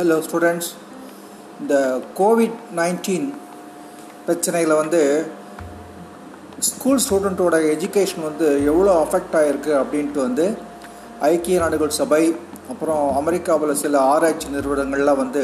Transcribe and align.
Hello 0.00 0.16
students 0.26 0.68
இந்த 1.60 1.74
Covid 2.18 2.58
nineteen 2.78 3.26
பிரச்சனையில் 4.26 4.72
வந்து 4.80 5.00
ஸ்கூல் 6.68 7.02
ஸ்டூடெண்ட்டோட 7.04 7.56
எஜுகேஷன் 7.72 8.24
வந்து 8.28 8.46
எவ்வளோ 8.70 8.92
அஃபெக்ட் 9.02 9.34
ஆகிருக்கு 9.40 9.72
அப்படின்ட்டு 9.80 10.20
வந்து 10.26 10.44
ஐக்கிய 11.28 11.58
நாடுகள் 11.62 11.92
சபை 11.98 12.22
அப்புறம் 12.74 13.02
அமெரிக்காவில் 13.20 13.72
சில 13.82 13.98
ஆராய்ச்சி 14.12 14.54
நிறுவனங்கள்லாம் 14.54 15.20
வந்து 15.22 15.42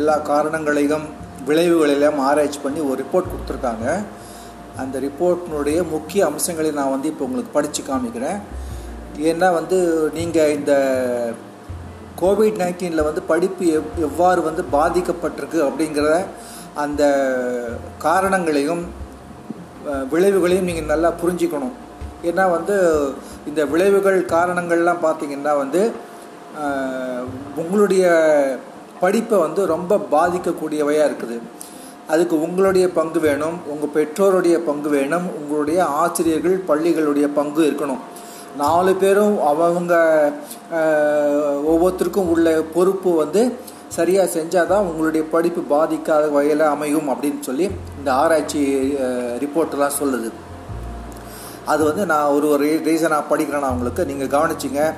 எல்லா 0.00 0.16
காரணங்களையும் 0.30 1.06
விளைவுகளையும் 1.50 2.18
ஆராய்ச்சி 2.28 2.60
பண்ணி 2.64 2.82
ஒரு 2.88 2.98
ரிப்போர்ட் 3.02 3.30
கொடுத்துருக்காங்க. 3.34 3.86
அந்த 4.84 4.96
ரிப்போர்ட்டினுடைய 5.06 5.84
முக்கிய 5.94 6.24
அம்சங்களை 6.30 6.72
நான் 6.80 6.94
வந்து 6.94 7.10
இப்போ 7.12 7.26
உங்களுக்கு 7.28 7.54
படித்து 7.58 7.84
காமிக்கிறேன். 7.90 8.40
ஏன்னா 9.30 9.50
வந்து 9.60 9.78
நீங்கள் 10.18 10.56
இந்த 10.58 10.72
கோவிட் 12.22 12.60
நைன்டீனில் 12.62 13.06
வந்து 13.08 13.22
படிப்பு 13.32 13.64
எவ் 13.78 14.00
எவ்வாறு 14.08 14.40
வந்து 14.48 14.62
பாதிக்கப்பட்டிருக்கு 14.76 15.60
அப்படிங்கிற 15.68 16.08
அந்த 16.82 17.02
காரணங்களையும் 18.06 18.82
விளைவுகளையும் 20.12 20.68
நீங்கள் 20.70 20.90
நல்லா 20.92 21.10
புரிஞ்சுக்கணும். 21.22 21.76
ஏன்னா 22.30 22.44
வந்து 22.56 22.74
இந்த 23.50 23.60
விளைவுகள் 23.72 24.18
காரணங்கள்லாம் 24.34 25.04
பார்த்திங்கன்னா 25.06 25.52
வந்து 25.62 25.80
உங்களுடைய 27.62 28.04
படிப்பை 29.02 29.36
வந்து 29.46 29.60
ரொம்ப 29.74 29.98
பாதிக்கக்கூடியவையாக 30.14 31.08
இருக்குது. 31.08 31.36
அதுக்கு 32.12 32.36
உங்களுடைய 32.46 32.86
பங்கு 32.98 33.20
வேணும் 33.26 33.56
உங்கள் 33.72 33.92
பெற்றோருடைய 33.96 34.56
பங்கு 34.68 34.88
வேணும் 34.96 35.26
உங்களுடைய 35.40 35.80
ஆசிரியர்கள் 36.02 36.56
பள்ளிகளுடைய 36.70 37.26
பங்கு 37.38 37.62
இருக்கணும். 37.68 38.02
நாலு 38.56 38.94
பேரும் 38.94 39.36
அவங்க 39.42 39.94
ஒவ்வொருத்தருக்கும் 41.72 42.30
உள்ள 42.34 42.60
பொறுப்பு 42.74 43.10
வந்து 43.16 43.42
சரியாக 43.88 44.38
செஞ்சால் 44.38 44.66
தான் 44.66 44.86
உங்களுடைய 44.90 45.26
படிப்பு 45.30 45.62
பாதிக்காத 45.74 46.30
வகையில் 46.30 46.60
அமையும் 46.60 47.08
அப்படின்னு 47.08 47.40
சொல்லி 47.40 47.70
இந்த 47.98 48.12
ஆராய்ச்சி 48.12 48.60
ரிப்போர்ட்டெல்லாம் 49.44 49.98
சொல்லுது. 50.00 50.30
அது 51.64 51.84
வந்து 51.84 52.06
நான் 52.06 52.32
ஒரு 52.36 52.48
ஒரு 52.50 52.80
ரீசனாக 52.84 53.30
படிக்கிறேன்னா 53.30 53.70
அவங்களுக்கு 53.70 54.02
உங்களுக்கு. 54.02 54.06
நீங்கள் 54.10 54.32
கவனிச்சிங்க. 54.34 54.92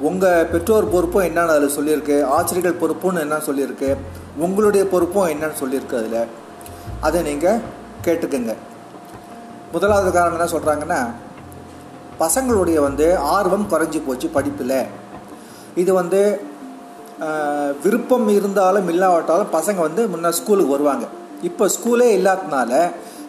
உங்கள் 0.00 0.46
பெற்றோர் 0.46 0.90
பொறுப்பும் 0.90 1.24
என்னென்னு 1.24 1.54
அதில் 1.54 1.76
சொல்லியிருக்கு. 1.78 2.16
ஆசிரியர்கள் 2.24 2.80
பொறுப்புன்னு 2.82 3.20
என்ன 3.20 3.36
சொல்லியிருக்கு? 3.36 3.96
உங்களுடைய 4.36 4.86
பொறுப்பும் 4.86 5.28
என்னன்னு 5.28 5.60
சொல்லியிருக்கு 5.62 5.96
அதில். 6.00 6.26
அதை 7.00 7.22
நீங்கள் 7.22 7.60
கேட்டுக்கோங்க. 8.04 8.54
முதலாவது 9.72 10.12
காரணம் 10.12 10.38
என்ன 10.38 10.50
சொல்கிறாங்கன்னா 10.58 11.00
பசங்களுடைய 12.22 12.78
வந்து 12.86 13.06
ஆர்வம் 13.36 13.66
குறைஞ்சி 13.72 14.00
போச்சு 14.06 14.28
படிப்பில். 14.36 14.78
இது 15.82 15.92
வந்து 16.00 16.20
விருப்பம் 17.84 18.28
இருந்தாலும் 18.38 18.88
இல்லாவிட்டாலும் 18.92 19.54
பசங்க 19.58 19.78
வந்து 19.86 20.02
முன்ன 20.12 20.32
ஸ்கூலுக்கு 20.38 20.74
வருவாங்க. 20.74 21.06
இப்போ 21.48 21.64
ஸ்கூலே 21.74 22.08
இல்லாததுனால 22.18 22.72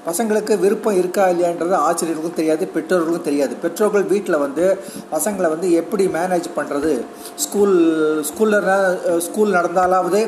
பசங்களுக்கு 0.10 0.60
விருப்பம் 0.60 0.98
இருக்கா 0.98 1.28
இல்லையான்றது 1.28 1.74
ஆசிரியர்களுக்கும் 1.80 2.34
தெரியாது 2.34 2.68
பெற்றோர்களுக்கும் 2.68 3.24
தெரியாது. 3.24 3.56
பெற்றோர்கள் 3.56 4.04
வீட்டில் 4.04 4.38
வந்து 4.38 4.66
பசங்களை 5.12 5.50
வந்து 5.50 5.72
எப்படி 5.74 6.08
மேனேஜ் 6.08 6.48
பண்ணுறது 6.56 6.94
ஸ்கூல் 7.36 7.76
ஸ்கூலில் 8.24 8.70
ஸ்கூல் 9.18 9.54
நடந்தாலாவது 9.54 10.22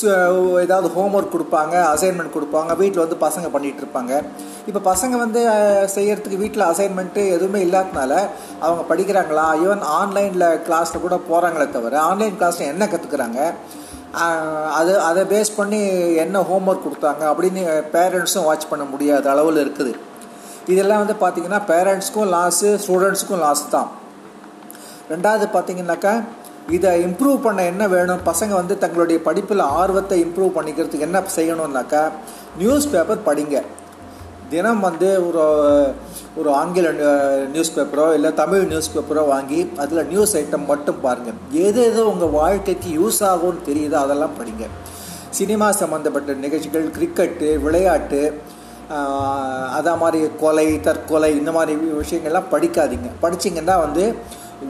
ச- 0.00 0.12
ஏதாவது 0.60 0.88
ஹோம்ஒர்க் 0.88 1.34
கொடுப்பாங்க 1.34 1.74
அசைன்மெண்ட் 1.92 2.34
கொடுப்பாங்க 2.34 2.76
வீட்டில் 2.76 3.08
வந்து 3.08 3.16
பசங்க 3.20 3.48
பண்ணிகிட்டு 3.54 3.82
இருப்பாங்க. 3.82 4.12
இப்போ 4.66 4.94
பசங்க 4.94 5.10
வந்து 5.10 5.40
செய்கிறதுக்கு 5.94 6.36
வீட்டில் 6.36 6.62
அசைன்மெண்ட்டு 6.62 7.30
எதுவுமே 7.30 7.64
இல்லாதனால 7.64 8.12
அவங்க 8.60 8.82
படிக்கிறாங்களா? 8.88 9.46
ஈவன் 9.64 9.80
ஆன்லைனில் 9.80 10.60
கிளாஸில் 10.66 11.00
கூட 11.00 11.20
போகிறாங்களே 11.30 11.70
தவிர 11.70 12.00
ஆன்லைன் 12.00 12.38
கிளாஸில் 12.40 12.66
என்ன 12.66 12.86
கற்றுக்குறாங்க 12.86 13.38
அது 14.78 14.92
அதை 15.00 15.22
பேஸ் 15.32 15.50
பண்ணி 15.56 15.80
என்ன 16.24 16.40
ஹோம்ஒர்க் 16.50 16.86
கொடுத்தாங்க 16.86 17.22
அப்படின்னு 17.32 17.62
பேரண்ட்ஸும் 17.92 18.46
வாட்ச் 18.48 18.70
பண்ண 18.70 18.84
முடியாத 18.84 19.30
அளவில் 19.30 19.60
இருக்குது. 19.64 19.92
இதெல்லாம் 20.72 21.02
வந்து 21.02 21.16
பார்த்திங்கன்னா 21.22 21.60
பேரண்ட்ஸ்க்கும் 21.72 22.30
லாஸு 22.36 22.68
ஸ்டூடெண்ட்ஸுக்கும் 22.84 23.42
லாஸ் 23.46 23.64
தான். 23.76 23.90
ரெண்டாவது 25.12 25.46
பார்த்தீங்கன்னாக்கா 25.54 26.14
இதை 26.76 26.90
இம்ப்ரூவ் 27.06 27.38
பண்ண 27.46 27.60
என்ன 27.72 27.84
வேணும்? 27.94 28.20
பசங்க 28.30 28.52
வந்து 28.60 28.74
தங்களுடைய 28.78 29.20
படிப்பில் 29.28 29.64
ஆர்வத்தை 29.80 30.18
இம்ப்ரூவ் 30.24 30.56
பண்ணிக்கிறதுக்கு 30.56 31.08
என்ன 31.08 31.22
செய்யணும்னாக்கா 31.36 32.02
நியூஸ் 32.60 32.90
பேப்பர் 32.90 33.26
படிங்க. 33.28 33.62
தினம் 34.52 34.82
வந்து 34.88 35.08
ஒரு 35.28 35.42
ஒரு 36.40 36.50
ஆங்கில 36.60 36.88
நியூஸ் 37.54 37.72
பேப்பரோ 37.76 38.06
இல்லை 38.16 38.30
தமிழ் 38.40 38.64
நியூஸ் 38.72 38.90
பேப்பரோ 38.94 39.22
வாங்கி 39.32 39.60
அதில் 39.82 40.08
நியூஸ் 40.12 40.34
ஐட்டம் 40.40 40.68
மட்டும் 40.72 41.00
பாருங்கள் 41.04 41.38
எது 41.66 41.80
எது 41.90 42.00
உங்கள் 42.12 42.34
வாழ்க்கைக்கு 42.40 42.90
யூஸ் 43.00 43.20
ஆகும்னு 43.30 43.66
தெரியுதோ 43.68 43.98
அதெல்லாம் 44.04 44.36
படிங்க. 44.40 44.66
சினிமா 45.38 45.68
சம்மந்தப்பட்ட 45.80 46.34
நிகழ்ச்சிகள் 46.44 46.86
கிரிக்கெட்டு 46.96 47.48
விளையாட்டு 47.64 48.22
அதே 49.78 49.92
மாதிரி 50.02 50.20
கொலை 50.42 50.68
தற்கொலை 50.86 51.30
இந்த 51.40 51.50
மாதிரி 51.56 51.74
விஷயங்கள்லாம் 52.02 52.50
படிக்காதீங்க. 52.54 53.10
படிச்சிங்கன்னா 53.24 53.76
வந்து 53.84 54.04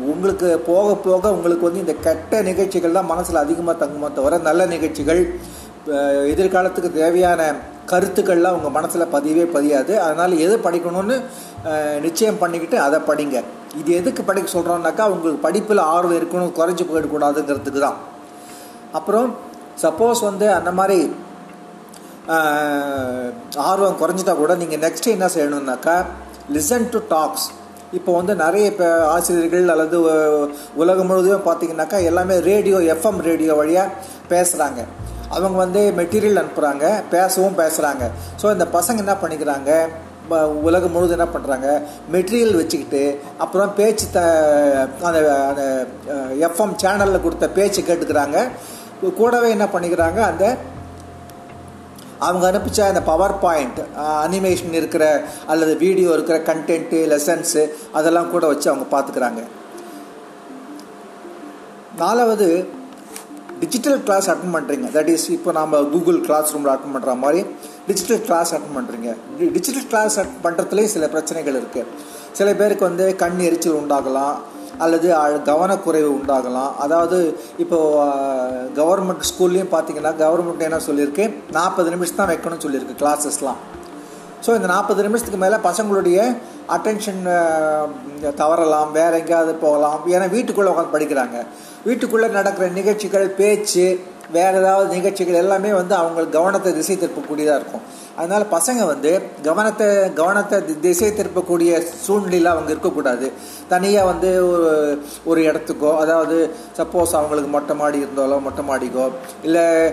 உங்களுக்கு 0.04 0.48
போக 0.66 0.88
போக 1.06 1.32
உங்களுக்கு 1.36 1.68
வந்து 1.68 1.84
இந்த 1.84 1.94
கெட்ட 2.06 2.42
நிகழ்ச்சிகள் 2.48 2.96
தான் 2.98 3.10
மனசில் 3.12 3.44
அதிகமாக 3.44 3.76
தங்குமா 3.82 4.08
தவிர 4.18 4.38
நல்ல 4.48 4.66
நிகழ்ச்சிகள் 4.74 5.22
எதிர்காலத்துக்கு 6.32 6.90
தேவையான 6.98 7.42
கருத்துக்கள்லாம் 7.92 8.56
உங்கள் 8.58 8.74
மனசில் 8.78 9.12
பதியவே 9.14 9.44
பதியாது. 9.56 9.92
அதனால் 10.06 10.34
எது 10.44 10.54
படிக்கணும்னு 10.66 11.16
நிச்சயம் 12.06 12.40
பண்ணிக்கிட்டு 12.42 12.76
அதை 12.86 12.98
படிங்க. 13.10 13.36
இது 13.80 13.90
எதுக்கு 14.00 14.22
படிக்க 14.28 14.48
சொல்கிறோம்னாக்கா 14.56 15.06
உங்களுக்கு 15.14 15.40
படிப்பில் 15.46 15.82
ஆர்வம் 15.94 16.18
இருக்கணும் 16.20 16.56
குறைஞ்சி 16.60 16.86
போயிடக்கூடாதுங்கிறதுக்கு 16.90 17.82
தான். 17.86 17.98
அப்புறம் 18.98 19.28
சப்போஸ் 19.84 20.22
வந்து 20.28 20.46
அந்த 20.58 20.70
மாதிரி 20.78 20.98
ஆர்வம் 23.68 24.00
குறைஞ்சிட்டா 24.00 24.34
கூட 24.40 24.52
நீங்கள் 24.62 24.82
நெக்ஸ்ட் 24.84 25.14
என்ன 25.14 25.26
செய்யணும்னாக்கா 25.34 25.94
லிசன் 26.56 26.90
டு 26.94 26.98
டாக்ஸ் 27.12 27.46
இப்போ 27.98 28.10
வந்து 28.18 28.32
நிறைய 28.42 28.64
இப்போ 28.72 28.88
ஆசிரியர்கள் 29.14 29.72
அல்லது 29.74 29.98
உலகம் 30.82 31.08
முழுவதும் 31.10 31.46
பார்த்தீங்கன்னாக்கா 31.48 31.98
எல்லாமே 32.10 32.34
ரேடியோ 32.50 32.78
எஃப்எம் 32.94 33.20
ரேடியோ 33.28 33.54
வழியாக 33.60 33.94
பேசுகிறாங்க 34.32 34.80
அவங்க 35.34 35.56
வந்து 35.64 35.80
மெட்டீரியல் 35.98 36.40
அனுப்புகிறாங்க 36.42 36.86
பேசவும் 37.14 37.58
பேசுகிறாங்க 37.62 38.04
ஸோ 38.42 38.46
இந்த 38.56 38.66
பசங்க 38.76 39.04
என்ன 39.04 39.14
பண்ணிக்கிறாங்க? 39.22 39.70
உலகம் 40.68 40.92
முழுவதும் 40.94 41.16
என்ன 41.18 41.28
பண்ணுறாங்க 41.34 41.68
மெட்டீரியல் 42.14 42.58
வச்சுக்கிட்டு 42.58 43.02
அப்புறம் 43.44 43.70
பேச்சு 43.78 44.06
த 44.16 44.20
அந்த 45.08 45.20
அந்த 45.50 45.62
எஃப்எம் 46.48 46.74
சேனலில் 46.82 47.24
கொடுத்த 47.24 47.46
பேச்சு 47.58 47.80
கேட்டுக்கிறாங்க. 47.88 48.38
கூடவே 49.20 49.48
என்ன 49.56 49.66
பண்ணிக்கிறாங்க? 49.74 50.20
அந்த 50.30 50.44
அவங்க 52.26 52.44
அனுப்பிச்ச 52.50 52.80
அந்த 52.88 53.02
பவர் 53.10 53.34
பாயிண்ட் 53.44 53.78
அனிமேஷன் 54.24 54.74
இருக்கிற 54.80 55.04
அல்லது 55.52 55.72
வீடியோ 55.84 56.10
இருக்கிற 56.16 56.38
கண்டென்ட்டு 56.48 56.98
லெசன்ஸு 57.12 57.62
அதெல்லாம் 57.98 58.32
கூட 58.34 58.46
வச்சு 58.52 58.70
அவங்க 58.72 58.86
பார்த்துக்கிறாங்க 58.94 59.42
நாலாவது 62.02 62.48
டிஜிட்டல் 63.60 63.98
கிளாஸ் 64.02 64.28
அட்டன் 64.30 64.54
பண்ணுறீங்க 64.56 64.86
தட் 64.96 65.10
இஸ் 65.14 65.26
இப்போ 65.30 65.52
நம்ம 65.52 65.82
கூகுள் 65.94 66.20
கிளாஸ் 66.20 66.52
ரூமில் 66.54 66.72
அட்டன் 66.74 66.94
பண்ணுற 66.96 67.14
மாதிரி 67.24 67.40
டிஜிட்டல் 67.86 68.22
கிளாஸ் 68.28 68.52
அட்டன் 68.56 68.76
பண்ணுறீங்க 68.78 69.10
டிஜிட்டல் 69.56 69.88
கிளாஸ் 69.92 70.18
அட்டன் 70.20 70.44
பண்ணுறதுலேயே 70.46 70.90
சில 70.94 71.08
பிரச்சனைகள் 71.08 71.58
இருக்குது 71.60 71.86
சில 72.32 72.54
பேருக்கு 72.54 72.84
வந்து 72.84 73.16
கண் 73.16 73.38
எரிச்சல் 73.38 73.78
உண்டாகலாம் 73.82 74.36
அல்லது 74.78 75.08
கவனக்குறைவு 75.44 76.10
உண்டாகலாம். 76.18 76.70
அதாவது 76.78 77.16
இப்போது 77.58 78.70
கவர்மெண்ட் 78.78 79.26
ஸ்கூல்லையும் 79.30 79.72
பார்த்தீங்கன்னா 79.72 80.12
கவர்மெண்ட் 80.16 80.66
என்ன 80.68 80.80
சொல்லியிருக்கு 80.86 81.24
நாற்பது 81.52 81.90
நிமிஷம் 81.90 82.16
தான் 82.16 82.30
வைக்கணும்னு 82.32 82.64
சொல்லியிருக்கு 82.66 83.00
கிளாஸஸ்லாம் 83.02 83.60
ஸோ 84.44 84.50
இந்த 84.58 84.68
நாற்பது 84.74 85.04
நிமிஷத்துக்கு 85.06 85.42
மேலே 85.44 85.56
பசங்களுடைய 85.68 86.18
அட்டென்ஷன் 86.76 87.22
தவறலாம் 88.40 88.92
வேறு 88.98 89.18
எங்கேயாவது 89.20 89.52
போகலாம். 89.64 89.98
ஏன்னா 90.14 90.26
வீட்டுக்குள்ளே 90.36 90.70
உட்காந்து 90.72 90.94
படிக்கிறாங்க. 90.96 91.38
வீட்டுக்குள்ளே 91.88 92.28
நடக்கிற 92.38 92.68
நிகழ்ச்சிகள் 92.78 93.28
பேச்சு 93.40 93.86
வேறு 94.32 94.58
ஏதாவது 94.58 94.94
நிகழ்ச்சிகள் 94.94 95.34
எல்லாமே 95.34 95.72
வந்து 95.72 95.94
அவங்க 95.94 96.26
கவனத்தை 96.26 96.72
திசை 96.72 96.96
திருப்பக்கூடியதாக 96.96 97.56
இருக்கும். 97.56 97.80
அதனால் 98.16 98.46
பசங்க 98.50 98.86
வந்து 98.86 99.22
கவனத்தை 99.42 100.12
கவனத்தை 100.12 100.58
தி- 100.58 100.80
திசை 100.80 101.08
திருப்பக்கூடிய 101.08 101.80
சூழ்நிலையில் 101.80 102.46
அவங்க 102.46 102.70
இருக்கக்கூடாது. 102.70 103.32
தனியாக 103.68 104.06
வந்து 104.06 104.50
ஒரு 104.52 105.02
ஒரு 105.24 105.42
இடத்துக்கோ 105.42 105.96
அதாவது 105.96 106.50
சப்போஸ் 106.76 107.06
அவங்களுக்கு 107.06 107.50
மொட்டை 107.50 107.76
மாடி 107.76 107.98
இருந்தாலோ 107.98 108.40
மொட்டை 108.40 108.64
மாடிக்கோ 108.68 109.10
இல்லை 109.42 109.92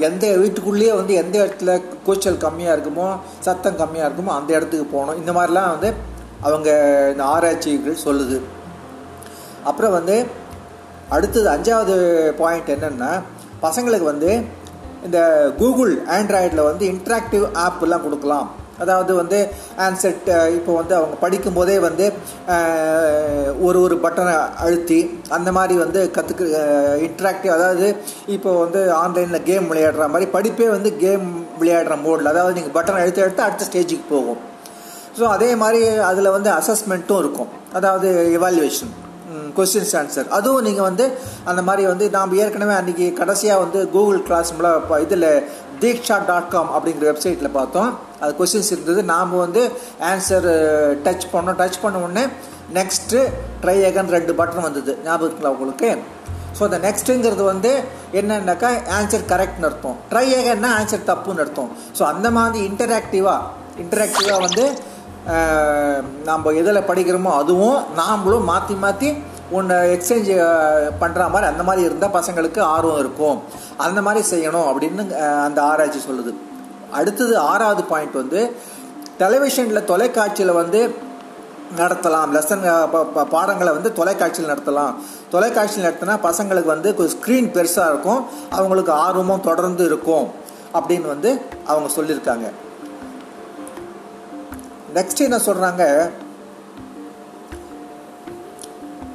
எந்த 0.00 0.36
வீட்டுக்குள்ளேயே 0.36 0.92
வந்து 0.92 1.14
எந்த 1.14 1.38
இடத்துல 1.38 1.82
கூச்சல் 2.04 2.36
கம்மியாக 2.36 2.78
இருக்குமோ 2.78 3.16
சத்தம் 3.40 3.78
கம்மியாக 3.78 4.10
இருக்குமோ 4.10 4.26
அந்த 4.26 4.54
இடத்துக்கு 4.54 4.86
போகணும். 4.86 5.26
இந்த 5.26 5.32
மாதிரிலாம் 5.32 5.68
வந்து 5.68 5.92
அவங்க 6.40 6.70
இந்த 7.10 7.24
ஆராய்ச்சிகள் 7.24 7.96
சொல்லுது. 8.04 8.40
அப்புறம் 9.64 9.92
வந்து 9.92 10.26
அடுத்தது 11.08 11.50
அஞ்சாவது 11.50 12.28
பாயிண்ட் 12.28 12.70
என்னென்னா 12.70 13.22
பசங்களுக்கு 13.66 14.06
வந்து 14.12 14.30
இந்த 15.06 15.18
கூகுள் 15.58 15.92
ஆண்ட்ராய்டில் 16.16 16.68
வந்து 16.70 16.84
இன்ட்ராக்டிவ் 16.92 17.44
ஆப்லாம் 17.66 18.06
கொடுக்கலாம். 18.06 18.48
அதாவது 18.82 19.12
வந்து 19.20 19.38
ஆன்செட் 19.84 20.28
இப்போ 20.56 20.72
வந்து 20.78 20.94
அவங்க 20.98 21.16
படிக்கும்போதே 21.22 21.76
வந்து 21.86 22.06
ஒரு 23.66 23.78
ஒரு 23.86 23.96
பட்டனை 24.04 24.34
அழுத்தி 24.64 24.98
அந்த 25.36 25.52
மாதிரி 25.56 25.76
வந்து 25.84 26.00
கற்றுக்க 26.16 26.60
இன்ட்ராக்டிவ் 27.06 27.54
அதாவது 27.56 27.88
இப்போ 28.36 28.52
வந்து 28.64 28.82
ஆன்லைனில் 29.00 29.46
கேம் 29.48 29.68
விளையாடுற 29.72 30.06
மாதிரி 30.14 30.28
படிப்பே 30.36 30.68
வந்து 30.76 30.92
கேம் 31.04 31.26
விளையாடுற 31.62 31.96
மோடில் 32.04 32.32
அதாவது 32.34 32.56
நீங்கள் 32.60 32.76
பட்டன் 32.78 33.00
அழுத்தி 33.02 33.24
அழுத்து 33.24 33.46
அடுத்த 33.48 33.68
ஸ்டேஜுக்கு 33.70 34.06
போகும். 34.14 34.40
ஸோ 35.18 35.26
அதே 35.36 35.50
மாதிரி 35.64 35.82
அதில் 36.10 36.34
வந்து 36.36 36.50
அசஸ்மெண்ட்டும் 36.60 37.22
இருக்கும். 37.24 37.52
அதாவது 37.78 38.08
எவால்யூவேஷன் 38.38 38.94
கொஸ்டின்ஸ் 39.58 39.94
ஆன்சர் 40.00 40.28
அதுவும் 40.38 40.66
நீங்கள் 40.68 40.88
வந்து 40.88 41.06
அந்த 41.50 41.62
மாதிரி 41.68 41.84
வந்து 41.92 42.06
நாம் 42.16 42.36
ஏற்கனவே 42.42 42.74
அன்றைக்கி 42.80 43.06
கடைசியாக 43.20 43.62
வந்து 43.64 43.80
கூகுள் 43.94 44.20
கிளாஸ்ல 44.28 44.70
இதில் 45.06 45.30
தீக்ஷா 45.82 46.16
டாட் 46.28 46.52
காம் 46.52 46.70
அப்படிங்கிற 46.76 47.06
வெப்சைட்டில் 47.10 47.56
பார்த்தோம். 47.56 47.90
அது 48.22 48.32
கொஸ்டின்ஸ் 48.38 48.70
இருந்தது. 48.74 49.00
நாம் 49.12 49.34
வந்து 49.44 49.62
ஆன்சர் 50.12 50.48
டச் 51.04 51.26
பண்ணோம். 51.34 51.58
டச் 51.60 51.82
பண்ண 51.82 51.98
உடனே 52.06 52.24
நெக்ஸ்ட்டு 52.78 53.18
ட்ரை 53.62 53.76
அகன் 53.88 54.10
ரெண்டு 54.16 54.32
பட்டன் 54.40 54.66
வந்தது. 54.68 54.92
ஞாபகம் 55.04 55.26
இருக்குங்களா 55.26 55.54
உங்களுக்கு? 55.56 55.90
ஸோ 56.56 56.62
அந்த 56.66 56.78
நெக்ஸ்ட்டுங்கிறது 56.86 57.44
வந்து 57.52 57.70
என்னன்னாக்கா 58.20 58.70
ஆன்சர் 58.98 59.24
கரெக்ட்னு 59.32 59.68
அர்த்தம். 59.68 59.96
ட்ரை 60.10 60.26
அகன்னா 60.40 60.70
ஆன்சர் 60.80 61.08
தப்புன்னு 61.10 61.42
அர்த்தம். 61.44 61.70
ஸோ 61.98 62.02
அந்த 62.12 62.28
மாதிரி 62.38 62.60
இன்டராக்டிவாக 62.70 63.40
இன்டராக்டிவாக 63.84 64.40
வந்து 64.46 64.66
நாம் 66.28 66.44
நம்ம 66.44 66.52
எதில் 66.60 66.86
படிக்கிறோமோ 66.90 67.32
அதுவும் 67.40 67.80
நாமளும் 68.02 68.46
மாற்றி 68.50 68.74
மாற்றி 68.84 69.08
ஒன்று 69.56 69.76
எக்ஸ்சேஞ்ச் 69.94 70.30
பண்ணுற 71.00 71.22
மாதிரி 71.34 71.46
அந்த 71.50 71.62
மாதிரி 71.68 71.82
இருந்தால் 71.88 72.14
பசங்களுக்கு 72.16 72.60
ஆர்வம் 72.60 72.98
இருக்கும். 72.98 73.38
அந்த 73.76 74.02
மாதிரி 74.06 74.22
செய்யணும் 74.32 74.66
அப்படின்னு 74.70 75.02
அந்த 75.46 75.62
ஆராய்ச்சி 75.62 76.00
சொல்லுது. 76.08 76.32
அடுத்தது 76.98 77.38
ஆறாவது 77.38 77.82
பாயிண்ட் 77.84 78.18
வந்து 78.22 78.40
டெலிவிஷனில் 79.18 79.88
தொலைக்காட்சியில் 79.90 80.58
வந்து 80.60 80.80
நடத்தலாம். 81.78 82.30
லெசன் 82.36 82.62
பாடங்களை 83.34 83.72
வந்து 83.72 83.92
தொலைக்காட்சியில் 83.92 84.52
நடத்தலாம். 84.52 84.94
தொலைக்காட்சியில் 85.30 85.88
நடத்தினா 85.88 86.14
பசங்களுக்கு 86.28 86.70
வந்து 86.74 86.92
ஸ்க்ரீன் 87.14 87.50
பெருசாக 87.56 87.90
இருக்கும். 87.92 88.22
அவங்களுக்கு 88.50 88.92
ஆர்வமும் 88.92 89.44
தொடர்ந்து 89.48 89.84
இருக்கும் 89.84 90.26
அப்படின்னு 90.78 91.06
வந்து 91.14 91.32
அவங்க 91.66 91.88
சொல்லியிருக்காங்க. 91.98 92.48
நெக்ஸ்ட் 94.94 95.26
என்ன 95.26 95.40
சொல்கிறாங்க 95.48 95.84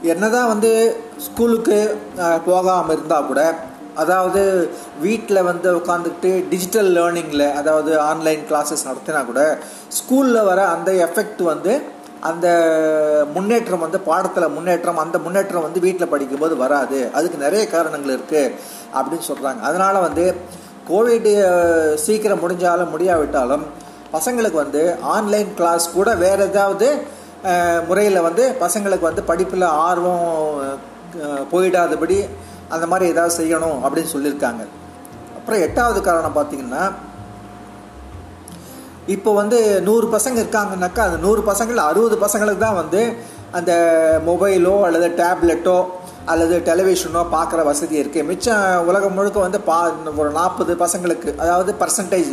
என்னதான் 0.04 0.48
வந்து 0.48 0.96
ஸ்கூலுக்கு 1.18 1.78
போகாமல் 2.46 2.98
இருந்தால் 2.98 3.26
கூட 3.26 3.56
அதாவது 3.96 4.42
வீட்டில் 5.00 5.44
வந்து 5.44 5.76
உட்காந்துக்கிட்டு 5.76 6.50
டிஜிட்டல் 6.50 6.90
லேர்னிங்கில் 6.98 7.54
அதாவது 7.54 8.00
ஆன்லைன் 8.00 8.44
கிளாஸஸ் 8.50 8.88
நடத்தினா 8.88 9.26
கூட 9.26 9.60
ஸ்கூலில் 9.90 10.44
வர 10.44 10.66
அந்த 10.66 10.92
எஃபெக்ட் 10.92 11.44
வந்து 11.44 11.74
அந்த 12.22 12.48
முன்னேற்றம் 13.34 13.80
வந்து 13.80 14.00
பாடத்தில் 14.00 14.48
முன்னேற்றம் 14.50 14.98
அந்த 14.98 15.18
முன்னேற்றம் 15.18 15.62
வந்து 15.62 15.80
வீட்டில் 15.80 16.10
படிக்கும்போது 16.10 16.56
வராது. 16.56 17.12
அதுக்கு 17.14 17.38
நிறைய 17.38 17.68
காரணங்கள் 17.68 18.16
இருக்குது 18.18 18.54
அப்படின்னு 18.96 19.28
சொல்கிறாங்க 19.28 19.60
அதனால் 19.60 20.00
வந்து 20.00 20.34
கோவிட் 20.90 21.32
சீக்கிரம் 21.96 22.42
முடிஞ்சாலும் 22.44 22.90
முடியாவிட்டாலும் 22.90 23.66
பசங்களுக்கு 24.14 24.54
வந்து 24.54 24.96
ஆன்லைன் 25.02 25.56
கிளாஸ் 25.56 25.94
கூட 25.94 26.16
வேறு 26.16 26.44
ஏதாவது 26.44 26.88
முறையில் 27.88 28.26
வந்து 28.28 28.44
பசங்களுக்கு 28.64 29.10
வந்து 29.10 29.24
படிப்பில் 29.30 29.68
ஆர்வம் 29.88 30.28
போயிடாதபடி 31.52 32.18
அந்த 32.74 32.86
மாதிரி 32.92 33.06
ஏதாவது 33.14 33.38
செய்யணும் 33.40 33.80
அப்படின்னு 33.86 34.14
சொல்லியிருக்காங்க. 34.14 34.64
அப்புறம் 35.38 35.64
எட்டாவது 35.66 36.00
காரணம் 36.02 36.38
பார்த்தீங்கன்னா 36.38 36.84
இப்போ 39.16 39.32
வந்து 39.42 39.58
நூறு 39.88 40.08
பசங்க 40.16 40.38
இருக்காங்கனாக்கா 40.44 41.02
அந்த 41.08 41.18
நூறு 41.18 41.42
பசங்களில் 41.50 41.88
அறுபது 41.90 42.18
பசங்களுக்கு 42.18 42.62
தான் 42.62 42.80
வந்து 42.82 43.02
அந்த 43.60 43.72
மொபைலோ 44.30 44.76
அல்லது 44.88 45.08
டேப்லெட்டோ 45.22 45.78
அல்லது 46.32 46.56
டெலிவிஷனோ 46.70 47.22
பார்க்குற 47.34 47.62
வசதி 47.70 47.96
இருக்குது 48.02 48.28
மிச்சம் 48.30 48.86
உலகம் 48.90 49.18
முழுக்க 49.18 49.40
வந்து 49.40 49.60
பா 49.70 49.80
ஒரு 50.22 50.30
நாற்பது 50.32 50.74
பசங்களுக்கு 50.84 51.30
அதாவது 51.44 51.74
பர்சன்டேஜ் 51.82 52.32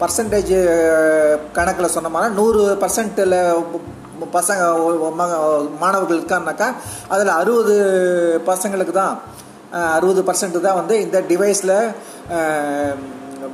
பர்சன்டேஜ் 0.00 0.52
கணக்கில் 1.52 1.94
சொன்னோம்னா 1.94 2.30
நூறு 2.30 2.62
பர்சன்ட்டில் 2.82 3.38
பசங்க 4.26 4.62
மக 5.16 5.32
மாணவர்கள் 5.80 6.18
இருக்காங்கனாக்கா 6.18 6.68
அதில் 7.08 7.32
அறுபது 7.32 7.74
பசங்களுக்கு 8.46 8.92
தான் 8.92 9.16
அறுபது 9.90 10.22
பர்சன்ட் 10.22 10.60
தான் 10.60 10.74
வந்து 10.74 10.94
இந்த 11.00 11.18
டிவைஸில் 11.28 11.76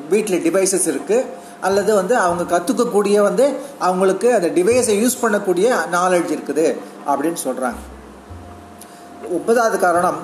வீட்டில் 0.08 0.42
டிவைசஸ் 0.42 0.86
இருக்குது 0.86 1.26
அல்லது 1.60 1.94
வந்து 1.94 2.14
அவங்க 2.18 2.44
கற்றுக்கக்கூடிய 2.44 3.18
வந்து 3.22 3.44
அவங்களுக்கு 3.78 4.28
அந்த 4.34 4.48
டிவைஸை 4.48 4.96
யூஸ் 5.00 5.22
பண்ணக்கூடிய 5.22 5.68
நாலேஜ் 5.90 6.30
இருக்குது 6.30 6.66
அப்படின்னு 7.06 7.40
சொல்கிறாங்க 7.44 7.80
ஒன்பதாவது 9.30 9.78
காரணம் 9.78 10.20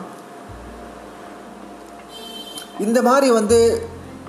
இந்த 2.78 2.98
மாதிரி 3.02 3.28
வந்து 3.30 3.58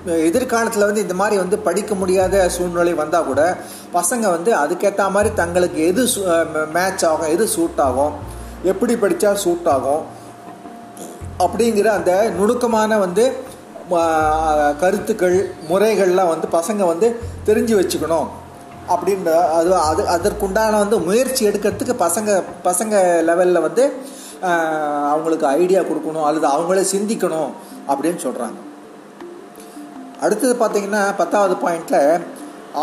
எதிர்காலத்தில் 0.06 0.86
வந்து 0.86 1.02
இந்த 1.02 1.14
மாதிரி 1.14 1.36
வந்து 1.36 1.56
படிக்க 1.58 1.94
முடியாத 1.94 2.36
சூழ்நிலை 2.48 2.94
வந்தால் 2.94 3.24
கூட 3.24 3.42
பசங்க 3.92 4.24
வந்து 4.30 4.50
அதுக்கேற்ற 4.52 5.04
மாதிரி 5.10 5.30
தங்களுக்கு 5.34 5.80
எது 5.86 6.04
மேட்ச் 6.72 7.04
ஆகும் 7.04 7.28
எது 7.28 7.44
சூட் 7.48 7.80
ஆகும் 7.80 8.14
எப்படி 8.64 8.94
படித்தா 8.94 9.32
சூட் 9.34 9.68
ஆகும் 9.68 10.02
அப்படிங்கிற 11.38 11.88
அந்த 11.92 12.12
நுணுக்கமான 12.30 12.98
வந்து 12.98 13.24
கருத்துக்கள் 14.80 15.38
முறைகள்லாம் 15.70 16.28
வந்து 16.28 16.48
பசங்க 16.52 16.82
வந்து 16.86 17.08
தெரிஞ்சு 17.44 17.74
வச்சுக்கணும் 17.74 18.28
அப்படின்ற 18.88 19.30
அது 19.50 19.70
அது 19.80 20.02
அதற்குண்டான 20.06 20.78
வந்து 20.78 20.96
முயற்சி 20.98 21.42
எடுக்கிறதுக்கு 21.46 21.96
பசங்க 21.98 22.30
பசங்க 22.64 22.94
லெவலில் 23.22 23.60
வந்து 23.60 23.84
அவங்களுக்கு 25.10 25.46
ஐடியா 25.54 25.82
கொடுக்கணும் 25.82 26.24
அல்லது 26.24 26.48
அவங்களே 26.48 26.84
சிந்திக்கணும் 26.92 27.50
அப்படின்னு 27.88 28.20
சொல்கிறாங்க 28.24 28.71
அடுத்தது 30.24 30.54
பார்த்தீங்கன்னா 30.62 31.02
பத்தாவது 31.20 31.54
பாயிண்டில் 31.64 32.24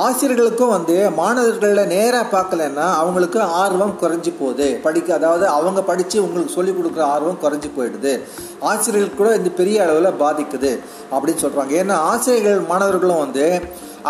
ஆசிரியர்களுக்கும் 0.05 0.73
வந்து 0.75 0.95
மாணவர்களில் 1.19 1.89
நேராக 1.93 2.25
பார்க்கலன்னா 2.33 2.87
அவங்களுக்கு 3.01 3.39
ஆர்வம் 3.61 3.93
குறைஞ்சி 4.01 4.31
போகுது. 4.39 4.67
படிக்க 4.83 5.09
அதாவது 5.17 5.45
அவங்க 5.57 5.79
படித்து 5.89 6.17
உங்களுக்கு 6.25 6.55
சொல்லிக் 6.57 6.77
கொடுக்குற 6.79 7.03
ஆர்வம் 7.13 7.39
குறைஞ்சி 7.43 7.69
போயிடுது. 7.77 8.13
ஆசிரியர்களுக்கு 8.71 9.19
கூட 9.21 9.31
இந்த 9.39 9.51
பெரிய 9.59 9.77
அளவில் 9.85 10.19
பாதிக்குது 10.23 10.71
அப்படின்னு 11.13 11.43
சொல்கிறாங்க 11.45 11.73
ஏன்னா 11.81 11.95
ஆசிரியர்கள் 12.11 12.69
மாணவர்களும் 12.71 13.23
வந்து 13.25 13.45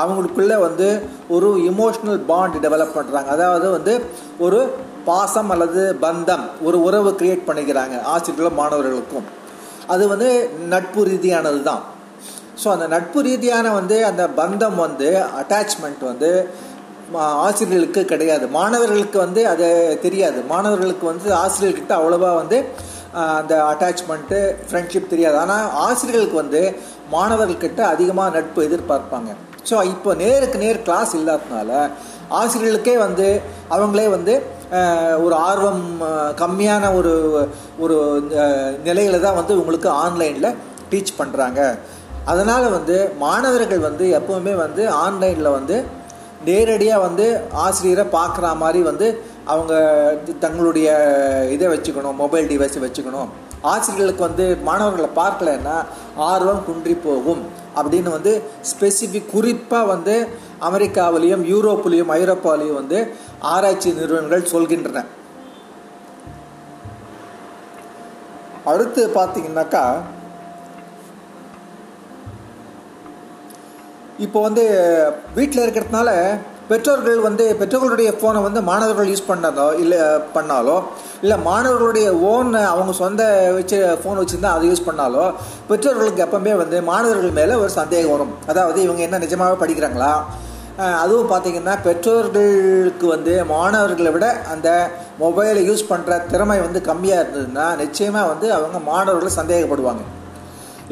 அவங்களுக்குள்ள 0.02 0.56
வந்து 0.68 0.88
ஒரு 1.36 1.48
இமோஷ்னல் 1.72 2.20
பாண்ட் 2.32 2.58
டெவலப் 2.66 2.96
பண்ணுறாங்க 2.98 3.30
அதாவது 3.36 3.70
வந்து 3.78 3.94
ஒரு 4.48 4.60
பாசம் 5.10 5.50
அல்லது 5.56 5.84
பந்தம் 6.02 6.46
ஒரு 6.68 6.78
உறவு 6.88 7.12
கிரியேட் 7.22 7.48
பண்ணிக்கிறாங்க 7.48 7.96
ஆசிரியர்களும் 8.16 8.60
மாணவர்களுக்கும். 8.62 9.28
அது 9.94 10.04
வந்து 10.14 10.30
நட்பு 10.74 11.04
ரீதியானது 11.12 11.62
தான் 11.70 11.84
ஸோ 12.60 12.68
அந்த 12.72 12.88
நட்பு 12.88 13.20
ரீதியான 13.22 13.72
வந்து 13.74 14.06
அந்த 14.06 14.24
பந்தம் 14.38 14.78
வந்து 14.78 15.10
அட்டாச்மெண்ட் 15.42 16.04
வந்து 16.08 16.30
மா- 17.14 17.36
ஆசிரியர்களுக்கு 17.44 18.02
கிடையாது. 18.06 18.46
மாணவர்களுக்கு 18.52 19.18
வந்து 19.18 19.42
அது 19.48 19.68
தெரியாது. 20.02 20.40
மாணவர்களுக்கு 20.48 21.06
வந்து 21.06 21.30
ஆசிரியர்கிட்ட 21.36 21.94
அவ்வளோவா 21.98 22.32
வந்து 22.36 22.58
அந்த 23.34 23.54
அட்டாச்மெண்ட்டு 23.70 24.40
ஃப்ரெண்ட்ஷிப் 24.68 25.10
தெரியாது. 25.10 25.38
ஆனால் 25.38 25.70
ஆசிரியர்களுக்கு 25.86 26.36
வந்து 26.36 26.62
மாணவர்கள்கிட்ட 27.12 27.82
அதிகமாக 27.90 28.34
நட்பு 28.38 28.68
எதிர்பார்ப்பாங்க. 28.68 29.30
ஸோ 29.70 29.78
இப்போ 29.86 30.14
நேருக்கு 30.16 30.58
நேர் 30.58 30.84
கிளாஸ் 30.84 31.14
இல்லாததுனால 31.16 31.72
ஆசிரியர்களுக்கே 32.38 32.98
வந்து 32.98 33.28
அவங்களே 33.70 34.08
வந்து 34.10 34.34
ஒரு 35.24 35.36
ஆர்வம் 35.44 35.84
கம்மியான 36.38 36.94
ஒரு 36.94 37.14
ஒரு 37.80 37.96
நிலையில 38.84 39.20
தான் 39.20 39.36
வந்து 39.36 39.54
உங்களுக்கு 39.60 39.90
ஆன்லைனில் 40.04 40.56
டீச் 40.92 41.18
பண்ணுறாங்க 41.18 41.62
அதனால் 42.32 42.74
வந்து 42.78 42.98
மாணவர்கள் 43.26 43.86
வந்து 43.88 44.06
எப்போவுமே 44.20 44.54
வந்து 44.66 44.84
ஆன்லைனில் 45.06 45.56
வந்து 45.58 45.78
நேரடியாக 46.48 47.06
வந்து 47.06 47.26
ஆசிரியரை 47.66 48.06
பார்க்குற 48.18 48.48
மாதிரி 48.64 48.82
வந்து 48.90 49.08
அவங்க 49.54 49.74
தங்களுடைய 50.44 50.90
இதை 51.56 51.68
வச்சுக்கணும் 51.74 52.20
மொபைல் 52.24 52.50
டிவைஸை 52.52 52.80
வச்சுக்கணும். 52.84 53.30
ஆசிரியர்களுக்கு 53.72 54.24
வந்து 54.28 54.46
மாணவர்களை 54.68 55.10
பார்க்கலன்னா 55.22 55.78
ஆர்வம் 56.32 56.66
குன்றி 56.68 56.94
போகும் 57.06 57.42
அப்படின்னு 57.80 58.10
வந்து 58.18 58.34
ஸ்பெசிஃபிக் 58.72 59.32
குறிப்பாக 59.34 59.90
வந்து 59.94 60.16
அமெரிக்காவிலையும் 60.70 61.44
யூரோப்பிலையும் 61.54 62.14
ஐரோப்பாவிலையும் 62.20 62.80
வந்து 62.82 63.00
ஆராய்ச்சி 63.54 63.90
நிறுவனங்கள் 64.00 64.50
சொல்கின்றன. 64.54 65.04
அடுத்து 68.72 69.04
பார்த்தீங்கன்னாக்கா 69.20 69.84
இப்போ 74.26 74.40
வந்து 74.48 74.64
வீட்டில் 75.38 75.64
இருக்கிறதுனால 75.66 76.10
பெற்றோர்கள் 76.70 77.20
வந்து 77.28 77.46
பெற்றோர்களுடைய 77.60 78.10
ஃபோனை 78.18 78.40
வந்து 78.48 78.60
மாணவர்கள் 78.70 79.12
யூஸ் 79.12 79.30
பண்ணதோ 79.30 79.68
இல்லை 79.84 80.00
பண்ணாலோ 80.36 80.76
இல்லை 81.24 81.38
மாணவர்களுடைய 81.48 82.08
ஓன் 82.32 82.52
அவங்க 82.72 82.94
சொந்த 83.00 83.24
வச்சு 83.56 83.78
ஃபோன் 84.02 84.20
வச்சுருந்தா 84.22 84.52
அதை 84.56 84.68
யூஸ் 84.72 84.86
பண்ணாலோ 84.90 85.24
பெற்றோர்களுக்கு 85.70 86.24
எப்பவுமே 86.26 86.54
வந்து 86.62 86.78
மாணவர்கள் 86.92 87.38
மேலே 87.40 87.56
ஒரு 87.64 87.72
சந்தேகம் 87.80 88.14
வரும். 88.16 88.36
அதாவது 88.52 88.80
இவங்க 88.86 89.02
என்ன 89.08 89.20
நிஜமாகவே 89.26 89.58
படிக்கிறாங்களா? 89.64 90.12
அதுவும் 91.02 91.32
பார்த்திங்கன்னா 91.32 91.76
பெற்றோர்களுக்கு 91.88 93.06
வந்து 93.16 93.34
மாணவர்களை 93.56 94.12
விட 94.18 94.28
அந்த 94.54 94.70
மொபைலை 95.24 95.64
யூஸ் 95.70 95.90
பண்ணுற 95.92 96.20
திறமை 96.32 96.60
வந்து 96.68 96.82
கம்மியாக 96.92 97.24
இருந்ததுன்னா 97.24 97.66
நிச்சயமாக 97.84 98.32
வந்து 98.32 98.48
அவங்க 98.58 98.80
மாணவர்கள் 98.92 99.38
சந்தேகப்படுவாங்க. 99.40 100.04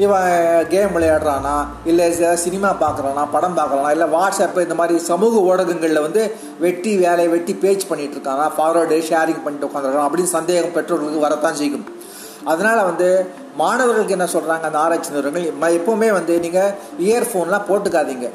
இவன் 0.04 0.32
கேம் 0.72 0.92
விளையாடுறானா 0.96 1.54
இல்லை 1.90 2.04
சினிமா 2.44 2.70
பார்க்குறானா 2.82 3.22
படம் 3.34 3.56
பார்க்குறானா 3.58 3.90
இல்லை 3.94 4.06
வாட்ஸ்அப்பு 4.16 4.64
இந்த 4.66 4.76
மாதிரி 4.80 4.98
சமூக 5.10 5.40
ஊடகங்களில் 5.50 6.04
வந்து 6.06 6.22
வெட்டி 6.64 6.92
வேலையை 7.04 7.30
வெட்டி 7.34 7.54
பேஜ் 7.64 7.88
பண்ணிகிட்டு 7.88 8.16
இருக்கானா 8.18 8.44
ஃபார்வர்டு 8.56 8.98
ஷேரிங் 9.08 9.42
பண்ணிட்டு 9.44 9.68
உட்காந்துருக்கான் 9.68 10.08
அப்படின்னு 10.08 10.36
சந்தேகம் 10.38 10.76
பெற்றோர்களுக்கு 10.76 11.24
வரத்தான் 11.26 11.58
செய்யும். 11.60 11.86
அதனால் 12.52 12.82
வந்து 12.90 13.08
மாணவர்களுக்கு 13.62 14.16
என்ன 14.16 14.28
சொல்கிறாங்க 14.34 14.66
அந்த 14.68 14.78
ஆராய்ச்சி 14.84 15.10
நிறுவனங்கள்? 15.16 15.74
எப்போவுமே 15.78 16.08
வந்து 16.18 16.34
நீங்கள் 16.44 16.70
இயர்ஃபோன்லாம் 17.06 17.66
போட்டுக்காதீங்க. 17.70 18.28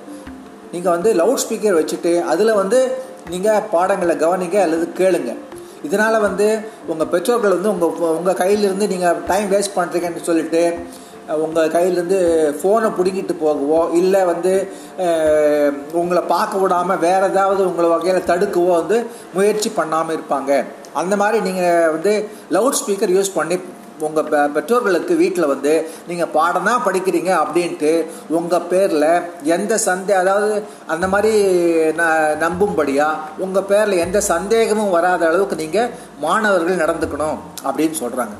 நீங்கள் 0.74 0.94
வந்து 0.96 1.10
லவுட் 1.22 1.44
ஸ்பீக்கர் 1.44 1.80
வச்சுட்டு 1.80 2.14
அதில் 2.34 2.60
வந்து 2.62 2.80
நீங்கள் 3.34 3.64
பாடங்களை 3.76 4.16
கவனிங்க 4.26 4.58
அல்லது 4.66 4.88
கேளுங்க. 5.00 5.34
இதனால் 5.88 6.24
வந்து 6.28 6.48
உங்கள் 6.92 7.12
பெற்றோர்கள் 7.14 7.56
வந்து 7.58 7.72
உங்கள் 7.74 8.14
உங்கள் 8.20 8.40
கையிலிருந்து 8.44 8.86
நீங்கள் 8.94 9.18
டைம் 9.32 9.48
வேஸ்ட் 9.54 9.78
பண்ணுறீங்கன்னு 9.80 10.28
சொல்லிட்டு 10.30 10.64
உங்கள் 11.28 11.70
கையிலேருந்து 11.70 12.20
ஃபோனை 12.62 12.90
பிடுங்கிட்டு 12.98 13.34
போகவோ 13.42 13.92
இல்லை 13.92 14.26
வந்து 14.26 14.54
உங்களை 15.92 16.22
பார்க்க 16.22 16.58
விடாமல் 16.58 16.98
வேறு 16.98 17.26
ஏதாவது 17.26 17.68
உங்களை 17.68 17.90
வகையில் 17.90 18.26
தடுக்கவோ 18.26 18.72
வந்து 18.76 19.06
முயற்சி 19.34 19.70
பண்ணாமல் 19.70 20.16
இருப்பாங்க. 20.16 20.64
அந்த 20.94 21.16
மாதிரி 21.16 21.42
நீங்கள் 21.42 21.92
வந்து 21.92 22.30
லவுட் 22.52 22.74
ஸ்பீக்கர் 22.74 23.10
யூஸ் 23.10 23.34
பண்ணி 23.34 23.58
உங்கள் 24.00 24.24
பெ 24.24 24.38
பெற்றோர்களுக்கு 24.48 25.16
வீட்டில் 25.16 25.46
வந்து 25.46 25.88
நீங்கள் 26.08 26.30
பாடம் 26.30 26.64
தான் 26.64 26.84
படிக்கிறீங்க 26.86 27.32
அப்படின்ட்டு 27.44 28.06
உங்கள் 28.30 28.62
பேரில் 28.62 29.08
எந்த 29.44 29.78
சந்தே 29.78 30.12
அதாவது 30.12 30.64
அந்த 30.88 31.08
மாதிரி 31.08 31.32
ந 31.92 32.04
நம்பும்படியாக 32.40 33.40
உங்கள் 33.40 33.64
பேரில் 33.64 33.98
எந்த 33.98 34.22
சந்தேகமும் 34.22 34.90
வராத 34.90 35.28
அளவுக்கு 35.28 35.56
நீங்கள் 35.56 35.92
மாணவர்கள் 36.20 36.76
நடந்துக்கணும் 36.76 37.38
அப்படின்னு 37.66 37.92
சொல்கிறாங்க 38.00 38.36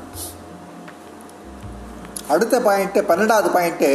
அடுத்த 2.32 2.56
பாயிண்ட்டு 2.66 3.00
பன்னெண்டாவது 3.08 3.48
பாயிண்ட்டு 3.54 3.90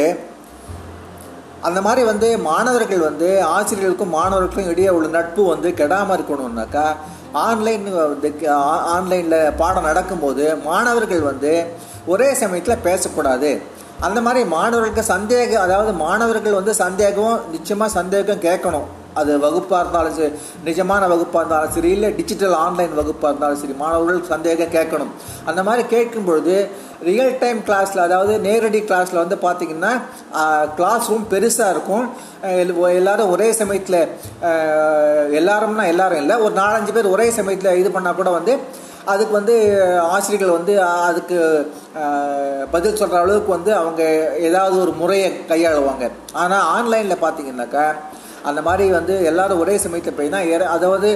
அந்த 1.67 1.79
மாதிரி 1.85 2.01
வந்து 2.09 2.27
மாணவர்கள் 2.49 3.07
வந்து 3.07 3.29
ஆசிரியர்களுக்கும் 3.55 4.15
மாணவர்களுக்கும் 4.17 4.69
இடையே 4.71 4.91
உள்ள 4.97 5.07
நட்பு 5.15 5.43
வந்து 5.53 5.69
கெடாமல் 5.79 6.15
இருக்கணும்னாக்கா 6.17 6.85
ஆன்லைன் 7.45 7.87
வந்து 7.95 8.29
ஆன்லைனில் 8.95 9.55
பாடம் 9.61 9.87
நடக்கும்போது 9.89 10.45
மாணவர்கள் 10.69 11.27
வந்து 11.31 11.51
ஒரே 12.13 12.29
சமயத்தில் 12.41 12.83
பேசக்கூடாது. 12.87 13.49
அந்த 14.07 14.19
மாதிரி 14.25 14.41
மாணவர்களுக்கு 14.55 15.03
சந்தேகம் 15.13 15.65
அதாவது 15.65 15.91
மாணவர்கள் 16.05 16.57
வந்து 16.59 16.73
சந்தேகம் 16.83 17.35
நிச்சயமாக 17.55 17.95
சந்தேகம் 17.97 18.45
கேட்கணும். 18.47 18.87
அது 19.21 19.31
வகுப்பாக 19.45 19.81
இருந்தாலும் 19.83 20.15
சரி 20.17 20.31
நிஜமான 20.65 21.01
வகுப்பாக 21.13 21.41
இருந்தாலும் 21.43 21.73
சரி 21.77 21.89
இல்லை 21.95 22.09
டிஜிட்டல் 22.19 22.55
ஆன்லைன் 22.65 22.97
வகுப்பாக 22.99 23.31
இருந்தாலும் 23.31 23.61
சரி 23.63 23.75
மாணவர்கள் 23.83 24.29
சந்தேகம் 24.33 24.73
கேட்கணும். 24.77 25.11
அந்த 25.45 25.61
மாதிரி 25.67 25.83
கேட்கும் 25.93 26.27
பொழுது 26.29 26.55
ரியல் 27.09 27.35
டைம் 27.41 27.59
கிளாஸில் 27.67 28.05
அதாவது 28.07 28.33
நேரடி 28.47 28.79
கிளாஸில் 28.89 29.21
வந்து 29.23 29.37
பார்த்திங்கன்னா 29.45 29.91
கிளாஸ் 30.77 31.09
ரூம் 31.11 31.27
பெருசாக 31.33 31.73
இருக்கும். 31.75 32.05
எல்- 32.61 32.75
எல்லாரும் 32.99 33.31
ஒரே 33.35 33.47
சமயத்தில் 33.61 34.01
எல்லாரும்னா 35.39 35.85
எல்லாரும் 35.93 36.21
இல்லை 36.23 36.35
ஒரு 36.45 36.53
நாலஞ்சு 36.61 36.93
பேர் 36.93 37.13
ஒரே 37.15 37.27
சமயத்தில் 37.39 37.79
இது 37.81 37.91
பண்ணால் 37.95 38.19
கூட 38.19 38.31
வந்து 38.37 38.53
அதுக்கு 39.11 39.33
வந்து 39.33 39.53
ஆசிரியர்கள் 40.15 40.57
வந்து 40.57 40.73
அதுக்கு 41.09 41.37
பதில் 42.71 42.97
சொல்கிற 43.01 43.21
அளவுக்கு 43.21 43.51
வந்து 43.55 43.71
அவங்க 43.81 44.01
ஏதாவது 44.47 44.75
ஒரு 44.81 44.91
முறையை 45.01 45.29
கையாளுவாங்க. 45.47 46.05
ஆனால் 46.41 46.65
ஆன்லைனில் 46.75 47.23
பார்த்தீங்கன்னாக்கா 47.23 47.85
அந்த 48.47 48.61
மாதிரி 48.67 48.85
வந்து 48.91 49.13
எல்லாரும் 49.29 49.61
ஒரே 49.63 49.75
சமயத்தில் 49.83 50.17
போயினா 50.19 50.39
அதாவது 50.75 51.09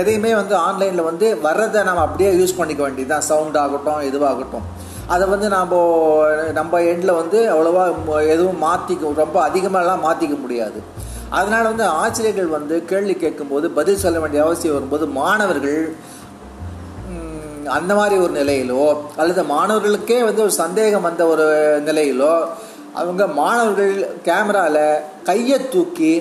எதையுமே 0.00 0.32
வந்து 0.40 0.54
ஆன்லைனில் 0.66 1.08
வந்து 1.10 1.28
வர்றதை 1.46 1.82
நம்ம 1.88 2.04
அப்படியே 2.06 2.30
யூஸ் 2.40 2.58
பண்ணிக்க 2.58 2.82
வேண்டியதுதான். 2.82 3.26
சவுண்ட் 3.30 3.58
ஆகட்டும் 3.64 4.06
இதுவாகட்டும். 4.10 4.66
அதை 5.14 5.26
வந்து 5.28 5.48
நாம் 5.56 5.74
நம்ம 6.58 6.80
எண்டில் 6.92 7.18
வந்து 7.20 7.38
அவ்வளோவா 7.54 7.84
எதுவும் 8.34 8.62
மாற்றிக்க 8.66 9.12
ரொம்ப 9.24 9.38
அதிகமாகலாம் 9.48 10.06
மாற்றிக்க 10.06 10.36
முடியாது. 10.44 10.80
அதனால் 11.38 11.70
வந்து 11.70 11.84
ஆசிரியர்கள் 12.02 12.54
வந்து 12.58 12.74
கேள்வி 12.90 13.14
கேட்கும்போது 13.14 13.66
பதில் 13.78 14.02
சொல்ல 14.04 14.18
வேண்டிய 14.20 14.42
அவசியம் 14.44 14.76
வரும்போது 14.76 15.06
மாணவர்கள் 15.20 15.80
அந்த 17.76 17.92
மாதிரி 17.94 18.16
ஒரு 18.24 18.32
நிலையிலோ 18.40 18.84
அல்லது 19.20 19.42
மாணவர்களுக்கே 19.42 20.18
வந்து 20.24 20.42
ஒரு 20.42 20.54
சந்தேகம் 20.62 21.06
வந்த 21.08 21.22
ஒரு 21.26 21.46
நிலையிலோ 21.88 22.30
அவங்க 23.00 23.24
மாணவர்கள் 23.40 23.96
கேமராவில் 24.28 24.84
கையை 25.28 25.58
தூக்கி 25.74 26.12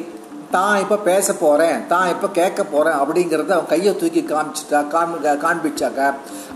தான் 0.56 0.80
இப்போ 0.84 0.98
பேச 1.10 1.34
போகிறேன் 1.44 1.78
தான் 1.94 2.10
இப்போ 2.14 2.28
கேட்க 2.40 2.62
போகிறேன் 2.74 2.98
அப்படிங்கிறத 3.04 3.54
அவன் 3.56 3.72
கையை 3.74 3.94
தூக்கி 4.02 4.22
காமிச்சிட்டா 4.32 4.82
காமி 4.94 5.18
காண்பிச்சாக்க 5.46 6.10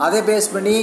அதை 0.07 0.19
பேஸ் 0.29 0.53
பண்ணி 0.55 0.75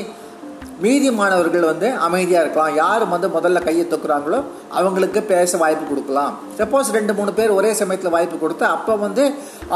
மீதி 0.85 1.09
மாணவர்கள் 1.19 1.69
வந்து 1.71 1.89
அமைதியாக 2.07 2.43
இருக்கலாம். 2.45 2.75
யார் 2.83 3.05
வந்து 3.13 3.29
முதல்ல 3.37 3.61
கையை 3.69 3.85
தூக்குறாங்களோ 3.93 4.39
அவங்களுக்கு 4.79 5.21
பேச 5.33 5.59
வாய்ப்பு 5.63 5.85
கொடுக்கலாம். 5.91 6.35
சப்போஸ் 6.59 6.93
ரெண்டு 6.99 7.13
மூணு 7.19 7.33
பேர் 7.39 7.57
ஒரே 7.59 7.71
சமயத்தில் 7.81 8.15
வாய்ப்பு 8.17 8.37
கொடுத்து 8.43 8.65
அப்போ 8.75 8.95
வந்து 9.07 9.25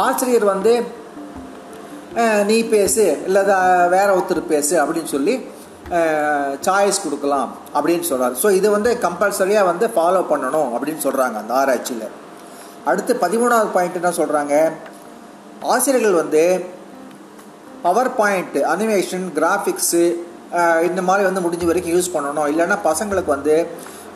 ஆசிரியர் 0.05 0.47
வந்து 0.53 0.75
நீ 2.51 2.59
பேசு 2.77 3.05
இல்லை 3.29 3.43
வேற 3.97 4.09
ஒருத்தர் 4.17 4.51
பேசு 4.55 4.75
அப்படின்னு 4.83 5.13
சொல்லி 5.17 5.35
சாய்ஸ் 6.67 7.03
கொடுக்கலாம் 7.05 7.51
அப்படின்னு 7.77 8.07
சொல்கிறார் 8.11 8.35
ஸோ 8.43 8.51
இது 8.59 8.69
வந்து 8.77 8.91
கம்பல்சரியாக 9.05 9.69
வந்து 9.71 9.87
ஃபாலோ 9.95 10.21
பண்ணணும் 10.33 10.71
அப்படின்னு 10.77 11.03
சொல்கிறாங்க 11.07 11.37
அந்த 11.43 11.55
ஆராய்ச்சியில். 11.61 12.07
அடுத்து 12.91 13.13
பதிமூணாவது 13.25 13.71
பாயிண்ட் 13.77 13.99
என்ன 14.01 14.13
சொல்கிறாங்க 14.21 14.55
ஆசிரியர்கள் 15.75 16.21
வந்து 16.23 16.45
பவர் 17.87 18.13
பாயிண்ட் 18.21 18.57
அனிமேஷன் 18.75 19.27
கிராஃபிக்ஸு 19.39 20.05
இந்த 20.89 21.01
மாதிரி 21.09 21.23
வந்து 21.29 21.43
முடிஞ்ச 21.45 21.67
வரைக்கும் 21.69 21.95
யூஸ் 21.97 22.15
பண்ணணும். 22.15 22.49
இல்லைன்னா 22.53 22.77
பசங்களுக்கு 22.89 23.31
வந்து 23.37 23.55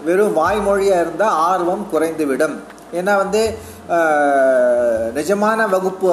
வெறும் 0.07 0.37
வாய்மொழியாக 0.41 1.05
இருந்தால் 1.05 1.37
ஆர்வம் 1.51 1.85
குறைந்துவிடும். 1.93 2.57
ஏன்னா 2.99 3.13
வந்து 3.23 3.43
நிஜமான 5.19 5.69
வகுப்பு 5.75 6.09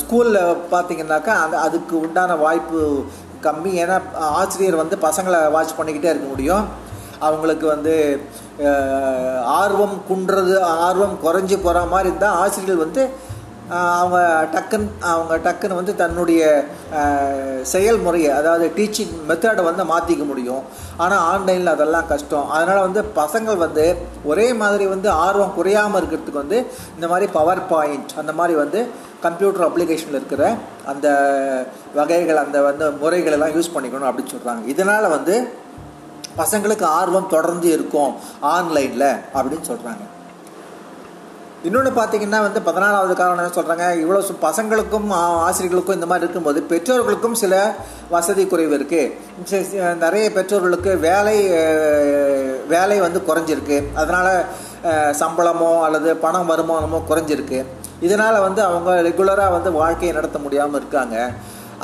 ஸ்கூலில் 0.00 0.40
பார்த்தீங்கன்னாக்கா 0.72 1.32
அந்த 1.44 1.56
அதுக்கு 1.66 1.94
உண்டான 2.04 2.36
வாய்ப்பு 2.44 2.80
கம்மி. 3.46 3.72
ஏன்னா 3.82 3.96
ஆசிரியர் 4.40 4.82
வந்து 4.82 4.98
பசங்களை 5.06 5.40
வாட்ச் 5.56 5.78
பண்ணிக்கிட்டே 5.80 6.12
இருக்க 6.12 6.28
முடியும். 6.34 6.64
அவங்களுக்கு 7.26 7.66
வந்து 7.74 7.94
ஆர்வம் 9.62 9.96
குன்றது 10.10 10.54
ஆர்வம் 10.86 11.18
குறைஞ்சி 11.24 11.56
போகிற 11.64 11.82
மாதிரி 11.94 12.08
இருந்தால் 12.10 12.38
ஆசிரியர்கள் 12.42 12.84
வந்து 12.86 13.02
அவங்க 14.00 14.18
டக்குன்னு 14.54 14.88
அவங்க 15.10 15.34
டக்குன்னு 15.44 15.78
வந்து 15.78 15.92
தன்னுடைய 16.00 16.40
செயல்முறையை 17.72 18.30
அதாவது 18.38 18.66
டீச்சிங் 18.76 19.12
மெத்தடை 19.28 19.62
வந்து 19.68 19.84
மாற்றிக்க 19.92 20.24
முடியும். 20.30 20.62
ஆனால் 21.02 21.22
ஆன்லைனில் 21.32 21.72
அதெல்லாம் 21.74 22.08
கஷ்டம். 22.12 22.48
அதனால் 22.56 22.84
வந்து 22.86 23.02
பசங்கள் 23.20 23.62
வந்து 23.66 23.84
ஒரே 24.30 24.46
மாதிரி 24.62 24.86
வந்து 24.94 25.08
ஆர்வம் 25.26 25.54
குறையாமல் 25.58 26.00
இருக்கிறதுக்கு 26.00 26.42
வந்து 26.44 26.58
இந்த 26.96 27.08
மாதிரி 27.12 27.28
பவர் 27.38 27.62
பாயிண்ட் 27.72 28.12
அந்த 28.22 28.34
மாதிரி 28.40 28.56
வந்து 28.62 28.82
கம்ப்யூட்டர் 29.24 29.66
அப்ளிகேஷனில் 29.68 30.18
இருக்கிற 30.20 30.44
அந்த 30.92 31.08
வகைகள் 31.98 32.42
அந்த 32.44 32.60
வந்து 32.68 32.86
முறைகளெல்லாம் 33.02 33.56
யூஸ் 33.56 33.74
பண்ணிக்கணும் 33.74 34.10
அப்படின்னு 34.10 34.34
சொல்கிறாங்க 34.36 34.64
இதனால் 34.74 35.14
வந்து 35.16 35.34
பசங்களுக்கு 36.40 36.86
ஆர்வம் 37.00 37.32
தொடர்ந்து 37.34 37.68
இருக்கும் 37.76 38.14
ஆன்லைனில் 38.54 39.10
அப்படின்னு 39.36 39.68
சொல்கிறாங்க 39.72 40.04
இன்னொன்று 41.68 41.90
பார்த்தீங்கன்னா 41.96 42.38
வந்து 42.44 42.60
பதினாலாவது 42.66 43.14
காரணம் 43.16 43.40
என்ன 43.42 43.54
சொல்கிறாங்க 43.56 43.86
இவ்வளோ 44.02 44.20
பசங்களுக்கும் 44.44 45.08
ஆசிரியர்களுக்கும் 45.46 45.98
இந்த 45.98 46.06
மாதிரி 46.10 46.24
இருக்கும்போது 46.26 46.60
பெற்றோர்களுக்கும் 46.70 47.36
சில 47.40 47.54
வசதி 48.14 48.44
குறைவு 48.52 48.72
இருக்குது 48.78 49.96
நிறைய 50.04 50.26
பெற்றோர்களுக்கு 50.36 50.92
வேலை 51.08 51.36
வேலை 52.74 52.96
வந்து 53.04 53.20
குறைஞ்சிருக்கு. 53.28 53.78
அதனால் 54.00 54.32
சம்பளமோ 55.20 55.70
அல்லது 55.86 56.10
பணம் 56.24 56.50
வருமானமோ 56.50 56.98
குறைஞ்சிருக்கு. 57.10 57.60
இதனால் 58.06 58.44
வந்து 58.46 58.60
அவங்க 58.68 58.90
ரெகுலராக 59.08 59.54
வந்து 59.56 59.70
வாழ்க்கையை 59.80 60.12
நடத்த 60.18 60.38
முடியாமல் 60.44 60.78
இருக்காங்க. 60.80 61.16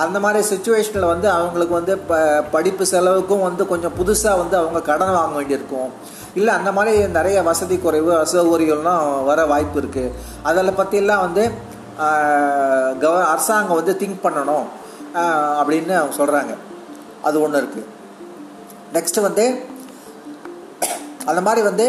அந்த 0.05 0.19
மாதிரி 0.25 0.41
சுச்சுவேஷனில் 0.53 1.11
வந்து 1.13 1.29
அவங்களுக்கு 1.37 1.75
வந்து 1.79 1.95
ப 2.09 2.15
படிப்பு 2.55 2.85
செலவுக்கும் 2.93 3.45
வந்து 3.49 3.63
கொஞ்சம் 3.73 3.95
புதுசாக 3.99 4.41
வந்து 4.43 4.57
அவங்க 4.63 4.81
கடன் 4.89 5.17
வாங்க 5.19 5.35
வேண்டியிருக்கும். 5.39 5.91
இல்லை 6.39 6.53
அந்த 6.59 6.71
மாதிரி 6.77 6.95
நிறைய 7.19 7.39
வசதி 7.51 7.77
குறைவு 7.85 8.13
அசௌகரியம்லாம் 8.23 9.05
வர 9.29 9.47
வாய்ப்பு 9.53 9.79
இருக்குது 9.83 10.13
அதில் 10.49 10.79
பற்றியெல்லாம் 10.81 11.25
வந்து 11.27 11.45
கவ 13.03 13.15
அரசாங்கம் 13.33 13.79
வந்து 13.81 13.95
திங்க் 14.01 14.25
பண்ணணும் 14.27 14.67
அப்படின்னு 15.61 15.95
அவங்க 16.01 16.15
சொல்கிறாங்க 16.19 16.55
அது 17.29 17.37
ஒன்று 17.45 17.61
இருக்குது 17.63 17.87
நெக்ஸ்ட்டு 18.97 19.25
வந்து 19.29 19.45
அந்த 21.31 21.41
மாதிரி 21.47 21.63
வந்து 21.69 21.87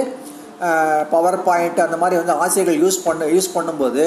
பவர் 1.13 1.39
பாயிண்ட் 1.47 1.79
அந்த 1.85 1.97
மாதிரி 2.01 2.19
வந்து 2.21 2.35
ஆசைகள் 2.45 2.81
யூஸ் 2.83 2.99
பண்ண 3.05 3.25
யூஸ் 3.35 3.55
பண்ணும்போது 3.57 4.03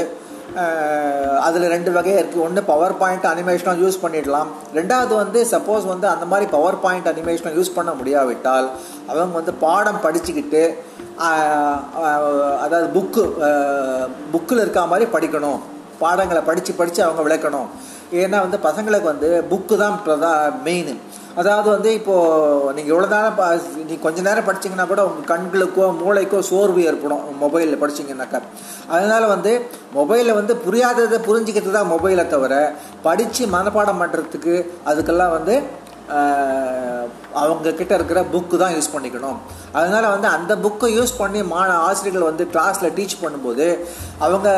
அதில் 1.47 1.67
ரெண்டு 1.73 1.91
வகையாக 1.97 2.21
இருக்குது 2.21 2.45
ஒன்று 2.47 2.61
பவர் 2.71 2.95
பாயிண்ட் 3.01 3.27
அனிமேஷனாக 3.33 3.83
யூஸ் 3.85 4.01
பண்ணிடலாம். 4.05 4.49
ரெண்டாவது 4.79 5.13
வந்து 5.21 5.41
சப்போஸ் 5.53 5.85
வந்து 5.91 6.07
அந்த 6.13 6.25
மாதிரி 6.31 6.47
பவர் 6.55 6.79
பாயிண்ட் 6.85 7.11
அனிமேஷனை 7.13 7.53
யூஸ் 7.59 7.77
பண்ண 7.77 7.91
முடியாவிட்டால் 7.99 8.67
அவங்க 9.11 9.35
வந்து 9.41 9.55
பாடம் 9.65 10.03
படிச்சுக்கிட்டு 10.07 10.63
அதாவது 12.65 12.89
புக்கு 12.97 13.25
புக்கில் 14.35 14.63
இருக்க 14.65 14.87
மாதிரி 14.95 15.09
படிக்கணும். 15.15 15.61
பாடங்களை 16.03 16.43
படித்து 16.51 16.73
படித்து 16.81 17.01
அவங்க 17.07 17.23
விளக்கணும். 17.29 17.71
ஏன்னா 18.21 18.39
வந்து 18.45 18.59
பசங்களுக்கு 18.69 19.09
வந்து 19.13 19.31
புக்கு 19.51 19.75
தான் 19.83 19.99
பிரதா 20.05 20.31
மெயின் 20.69 20.95
அதாவது 21.41 21.69
வந்து 21.75 21.91
இப்போது 21.99 22.73
நீங்கள் 22.77 22.93
இவ்வளோ 22.93 23.09
நேரம் 23.15 23.37
ப 23.39 23.45
நீ 23.91 23.95
கொஞ்ச 24.05 24.19
நேரம் 24.29 24.47
படிச்சீங்கன்னா 24.49 24.87
கூட 24.93 25.03
உங்கள் 25.09 25.29
கண்களுக்கோ 25.33 25.85
மூளைக்கோ 26.01 26.39
சோர்வு 26.51 26.81
ஏற்படும் 26.91 27.23
மொபைலில் 27.43 27.81
படிச்சீங்கன்னாக்கா. 27.83 28.41
அதனால் 28.95 29.27
வந்து 29.35 29.53
மொபைலில் 29.99 30.39
வந்து 30.39 30.55
புரியாததை 30.65 31.19
புரிஞ்சுக்கிறது 31.29 31.77
தான் 31.79 31.93
மொபைலை 31.93 32.25
தவிர 32.35 32.55
படித்து 33.07 33.45
மனப்பாடம் 33.57 34.01
பண்ணுறதுக்கு 34.03 34.55
அதுக்கெல்லாம் 34.91 35.35
வந்து 35.37 35.55
அவங்க 37.41 37.73
கிட்ட 37.79 37.93
இருக்கிற 37.99 38.21
புக்கு 38.33 38.57
தான் 38.63 38.75
யூஸ் 38.77 38.93
பண்ணிக்கணும். 38.95 39.39
அதனால் 39.79 40.07
வந்து 40.15 40.29
அந்த 40.37 40.53
புக்கை 40.65 40.89
யூஸ் 40.97 41.13
பண்ணி 41.19 41.41
மா 41.51 41.61
ஆசிரியர்கள் 41.89 42.29
வந்து 42.29 42.45
கிளாஸில் 42.55 42.95
டீச் 42.97 43.15
பண்ணும்போது 43.23 43.67
அவங்க 44.27 44.49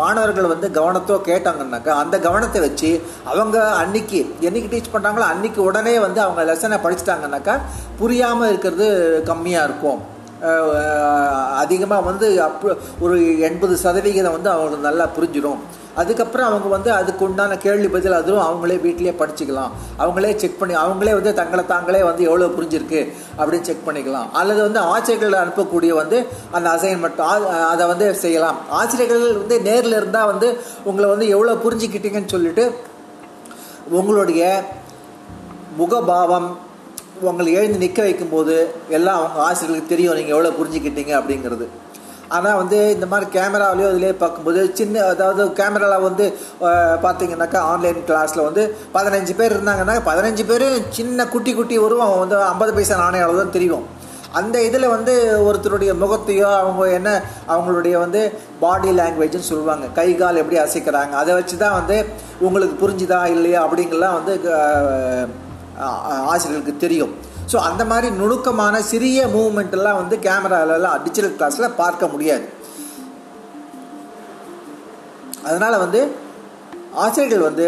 மாணவர்கள் 0.00 0.52
வந்து 0.54 0.68
கவனத்தோ 0.78 1.18
கேட்டாங்கன்னாக்கா 1.30 1.92
அந்த 2.02 2.18
கவனத்தை 2.26 2.60
வச்சு 2.66 2.90
அவங்க 3.32 3.58
அன்னைக்கு 3.82 4.20
என்னைக்கு 4.48 4.72
டீச் 4.74 4.94
பண்ணுறாங்களோ 4.94 5.28
அன்னைக்கு 5.34 5.62
உடனே 5.68 5.94
வந்து 6.06 6.20
அவங்க 6.26 6.42
லெசனை 6.52 6.78
படிச்சிட்டாங்கன்னாக்கா 6.86 7.56
புரியாமல் 8.02 8.50
இருக்கிறது 8.52 8.88
கம்மியாக 9.30 9.68
இருக்கும். 9.70 10.02
அதிகமாக 11.62 12.06
வந்து 12.10 12.26
அப் 12.48 12.66
ஒரு 13.04 13.16
எண்பது 13.48 13.74
சதவிகிதம் 13.84 14.36
வந்து 14.36 14.50
அவங்களுக்கு 14.54 14.88
நல்லா 14.88 15.06
புரிஞ்சிடும் 15.16 15.62
அதுக்கப்புறம் 16.00 16.48
அவங்க 16.50 16.68
வந்து 16.74 16.90
அதுக்கு 16.98 17.22
உண்டான 17.26 17.56
கேள்வி 17.64 17.88
பதில் 17.94 18.16
அதுவும் 18.18 18.44
அவங்களே 18.46 18.76
வீட்டிலேயே 18.84 19.12
படிச்சுக்கலாம். 19.20 19.74
அவங்களே 20.02 20.30
செக் 20.42 20.58
பண்ணி 20.60 20.74
அவங்களே 20.84 21.12
வந்து 21.18 21.32
தங்களை 21.40 21.62
தாங்களே 21.66 22.00
வந்து 22.08 22.22
எவ்வளோ 22.28 22.48
புரிஞ்சிருக்கு 22.56 23.00
அப்படின்னு 23.38 23.68
செக் 23.68 23.86
பண்ணிக்கலாம். 23.88 24.28
அல்லது 24.40 24.60
வந்து 24.66 24.80
ஆசிரியர்கள் 24.94 25.42
அனுப்பக்கூடிய 25.42 25.92
வந்து 26.00 26.18
அந்த 26.56 26.66
அசைன்மெண்ட் 26.74 27.22
அதை 27.72 27.86
வந்து 27.92 28.08
செய்யலாம். 28.24 28.58
ஆசிரியர்கள் 28.80 29.38
வந்து 29.42 29.58
நேரில் 29.68 29.98
இருந்தால் 30.00 30.30
வந்து 30.32 30.50
உங்களை 30.90 31.08
வந்து 31.14 31.28
எவ்வளோ 31.36 31.56
புரிஞ்சுக்கிட்டீங்கன்னு 31.66 32.34
சொல்லிட்டு 32.36 32.66
உங்களுடைய 33.98 34.42
முகபாவம் 35.78 36.50
உங்களை 37.30 37.50
எழுந்து 37.58 37.78
நிற்க 37.82 38.00
வைக்கும்போது 38.06 38.54
எல்லாம் 38.96 39.18
அவங்க 39.18 39.40
ஆசிரியர்களுக்கு 39.46 39.92
தெரியும் 39.94 40.16
நீங்கள் 40.18 40.36
எவ்வளோ 40.36 40.52
புரிஞ்சுக்கிட்டீங்க 40.58 41.12
அப்படிங்கிறது. 41.18 41.66
ஆனால் 42.34 42.58
வந்து 42.60 42.78
இந்த 42.94 43.06
மாதிரி 43.10 43.26
கேமராவிலையோ 43.34 43.88
இதுலேயே 43.92 44.14
பார்க்கும்போது 44.22 44.60
சின்ன 44.78 45.02
அதாவது 45.12 45.42
கேமராவில் 45.58 46.06
வந்து 46.06 46.24
பார்த்தீங்கன்னாக்கா 47.04 47.60
ஆன்லைன் 47.72 48.00
கிளாஸில் 48.08 48.46
வந்து 48.46 48.62
பதினஞ்சு 48.96 49.34
பேர் 49.40 49.54
இருந்தாங்கன்னா 49.56 49.96
பதினஞ்சு 50.08 50.44
பேரும் 50.50 50.88
சின்ன 50.98 51.26
குட்டி 51.34 51.54
குட்டி 51.58 51.78
உருவம் 51.86 52.22
வந்து 52.22 52.38
ஐம்பது 52.52 52.74
பைசா 52.78 52.96
நாணயம் 53.02 53.42
தான் 53.42 53.54
தெரியும். 53.58 53.84
அந்த 54.40 54.56
இதில் 54.68 54.92
வந்து 54.94 55.12
ஒருத்தருடைய 55.48 55.90
முகத்தையோ 56.02 56.48
அவங்க 56.60 56.86
என்ன 56.98 57.10
அவங்களுடைய 57.54 57.94
வந்து 58.04 58.20
பாடி 58.62 58.90
லாங்குவேஜ்னு 59.00 59.50
சொல்லுவாங்க. 59.50 59.86
கை 59.98 60.08
கால் 60.22 60.40
எப்படி 60.42 60.58
அசைக்கிறாங்க 60.64 61.14
அதை 61.22 61.34
வச்சு 61.38 61.56
தான் 61.64 61.78
வந்து 61.80 61.98
உங்களுக்கு 62.46 62.76
புரிஞ்சுதா 62.82 63.20
இல்லையா 63.36 63.60
அப்படிங்கலாம் 63.66 64.16
வந்து 64.18 64.34
ஆசிரியர்களுக்கு 66.32 66.74
தெரியும். 66.84 67.14
ஸோ 67.52 67.56
அந்த 67.68 67.82
மாதிரி 67.84 68.08
நுணுக்கமான 68.20 68.82
சிறிய 68.90 69.26
மூவ்மெண்ட்டெல்லாம் 69.26 70.00
வந்து 70.02 70.16
கேமராலலாம் 70.26 71.02
டிஜிட்டல் 71.02 71.36
கிளாஸில் 71.38 71.78
பார்க்க 71.82 72.06
முடியாது. 72.06 72.46
அதனால் 75.48 75.82
வந்து 75.84 76.00
ஆசிரியர்கள் 77.04 77.48
வந்து 77.48 77.66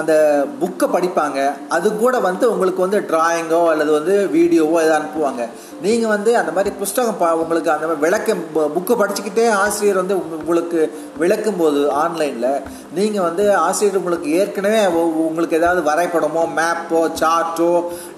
அந்த 0.00 0.12
புக்கை 0.60 0.86
படிப்பாங்க. 0.94 1.40
அது 1.76 1.88
கூட 2.02 2.14
வந்து 2.26 2.44
உங்களுக்கு 2.52 2.84
வந்து 2.84 3.00
ட்ராயிங்கோ 3.10 3.60
அல்லது 3.72 3.90
வந்து 3.98 4.14
வீடியோவோ 4.36 4.76
எதாவது 4.84 4.98
அனுப்புவாங்க. 4.98 5.42
நீங்கள் 5.84 6.12
வந்து 6.14 6.30
அந்த 6.40 6.50
மாதிரி 6.56 6.70
புஸ்தகம் 6.80 7.18
பா 7.20 7.28
உங்களுக்கு 7.42 7.70
அந்த 7.74 7.86
மாதிரி 7.88 8.04
விளக்க 8.06 8.36
புக்கை 8.76 8.94
படிச்சுக்கிட்டே 9.00 9.46
ஆசிரியர் 9.62 10.00
வந்து 10.02 10.16
உங்களுக்கு 10.38 10.80
விளக்கும் 11.22 11.60
போது 11.62 11.80
ஆன்லைனில் 12.04 12.62
நீங்கள் 12.98 13.26
வந்து 13.28 13.44
ஆசிரியர் 13.66 14.00
உங்களுக்கு 14.02 14.30
ஏற்கனவே 14.40 14.80
உங்களுக்கு 15.28 15.58
ஏதாவது 15.60 15.82
வரைபடமோ 15.90 16.44
மேப்போ 16.60 17.02
சார்ட்டோ 17.22 17.72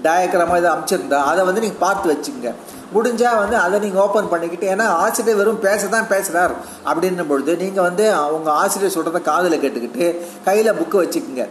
டயக்ராமோ 0.06 0.60
எதாவது 0.60 0.74
அமைச்சிருந்தா 0.76 1.20
அதை 1.32 1.42
வந்து 1.50 1.64
நீங்கள் 1.66 1.84
பார்த்து 1.86 2.12
வச்சுக்கோங்க. 2.12 2.52
முடிஞ்சால் 2.94 3.40
வந்து 3.42 3.56
அதை 3.62 3.76
நீங்கள் 3.84 4.02
ஓப்பன் 4.02 4.32
பண்ணிக்கிட்டு 4.32 4.66
ஏன்னா 4.72 4.86
ஆசிரியர் 5.04 5.38
வெறும் 5.40 5.64
பேச 5.64 5.88
தான் 5.94 6.10
பேசுகிறார் 6.12 6.54
அப்படின்னும் 6.90 7.30
பொழுது 7.30 7.52
நீங்கள் 7.62 7.86
வந்து 7.88 8.04
அவங்க 8.24 8.48
ஆசிரியர் 8.62 8.96
சொல்கிறத 8.96 9.22
காதில் 9.30 9.62
கேட்டுக்கிட்டு 9.64 10.06
கையில் 10.48 10.76
புக்கு 10.80 11.02
வச்சுக்கோங்க. 11.02 11.44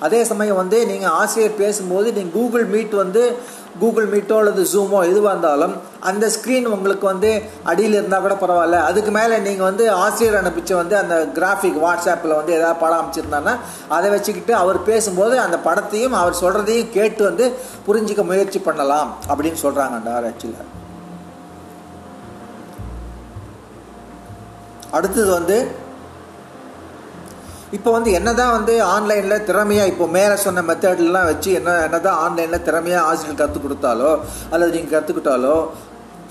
அதே 0.00 0.24
சமயம் 0.24 0.56
வந்து 0.56 0.86
நீங்கள் 0.86 1.10
ஆசிரியர் 1.10 1.54
பேசும்போது 1.54 2.12
நீங்கள் 2.12 2.32
கூகுள் 2.32 2.64
மீட் 2.64 2.94
வந்து 2.94 3.36
கூகுள் 3.80 4.08
மீட்டோ 4.08 4.38
அல்லது 4.38 4.62
ஜூமோ 4.62 5.10
எதுவாக 5.10 5.30
இருந்தாலும் 5.30 5.74
அந்த 6.00 6.26
ஸ்க்ரீன் 6.26 6.64
உங்களுக்கு 6.64 7.06
வந்து 7.06 7.42
அடியில் 7.62 7.92
இருந்தால் 7.92 8.20
கூட 8.20 8.34
பரவாயில்ல. 8.34 8.82
அதுக்கு 8.82 9.10
மேலே 9.10 9.38
நீங்கள் 9.38 9.64
வந்து 9.64 9.90
ஆசிரியர் 9.90 10.44
அனுப்பிச்சு 10.44 10.74
வந்து 10.74 10.96
அந்த 10.96 11.26
கிராஃபிக் 11.34 11.80
வாட்ஸ்அப்பில் 11.84 12.34
வந்து 12.34 12.52
ஏதாவது 12.52 12.80
படம் 12.80 13.00
அமைச்சிருந்தாங்கன்னா 13.00 13.56
அதை 13.88 14.10
வச்சுக்கிட்டு 14.10 14.54
அவர் 14.54 14.82
பேசும்போது 14.82 15.40
அந்த 15.40 15.56
படத்தையும் 15.64 16.12
அவர் 16.12 16.40
சொல்கிறதையும் 16.40 16.90
கேட்டு 16.90 17.24
வந்து 17.24 17.52
புரிஞ்சிக்க 17.86 18.24
முயற்சி 18.24 18.58
பண்ணலாம் 18.58 19.14
அப்படின்னு 19.28 19.62
சொல்கிறாங்க 19.62 20.14
ஆராய்ச்சியில் 20.14 20.70
அடுத்தது 24.90 25.30
வந்து 25.30 25.83
இப்போ 27.76 27.90
வந்து 27.96 28.10
என்ன 28.18 28.30
தான் 28.40 28.54
வந்து 28.56 28.74
ஆன்லைனில் 28.94 29.44
திறமையாக 29.48 29.90
இப்போ 29.92 30.06
மேலே 30.16 30.34
சொன்ன 30.44 30.62
மெத்தட்லாம் 30.68 31.28
வச்சு 31.30 31.50
என்ன 31.60 31.70
என்னதான் 31.86 32.20
ஆன்லைனில் 32.24 32.64
திறமையாக 32.68 33.08
ஆசிரியர் 33.10 33.40
கற்றுக் 33.40 33.64
கொடுத்தாலோ 33.64 34.10
அல்லது 34.52 34.70
நீங்கள் 34.76 34.94
கற்றுக்கிட்டாலோ 34.94 35.56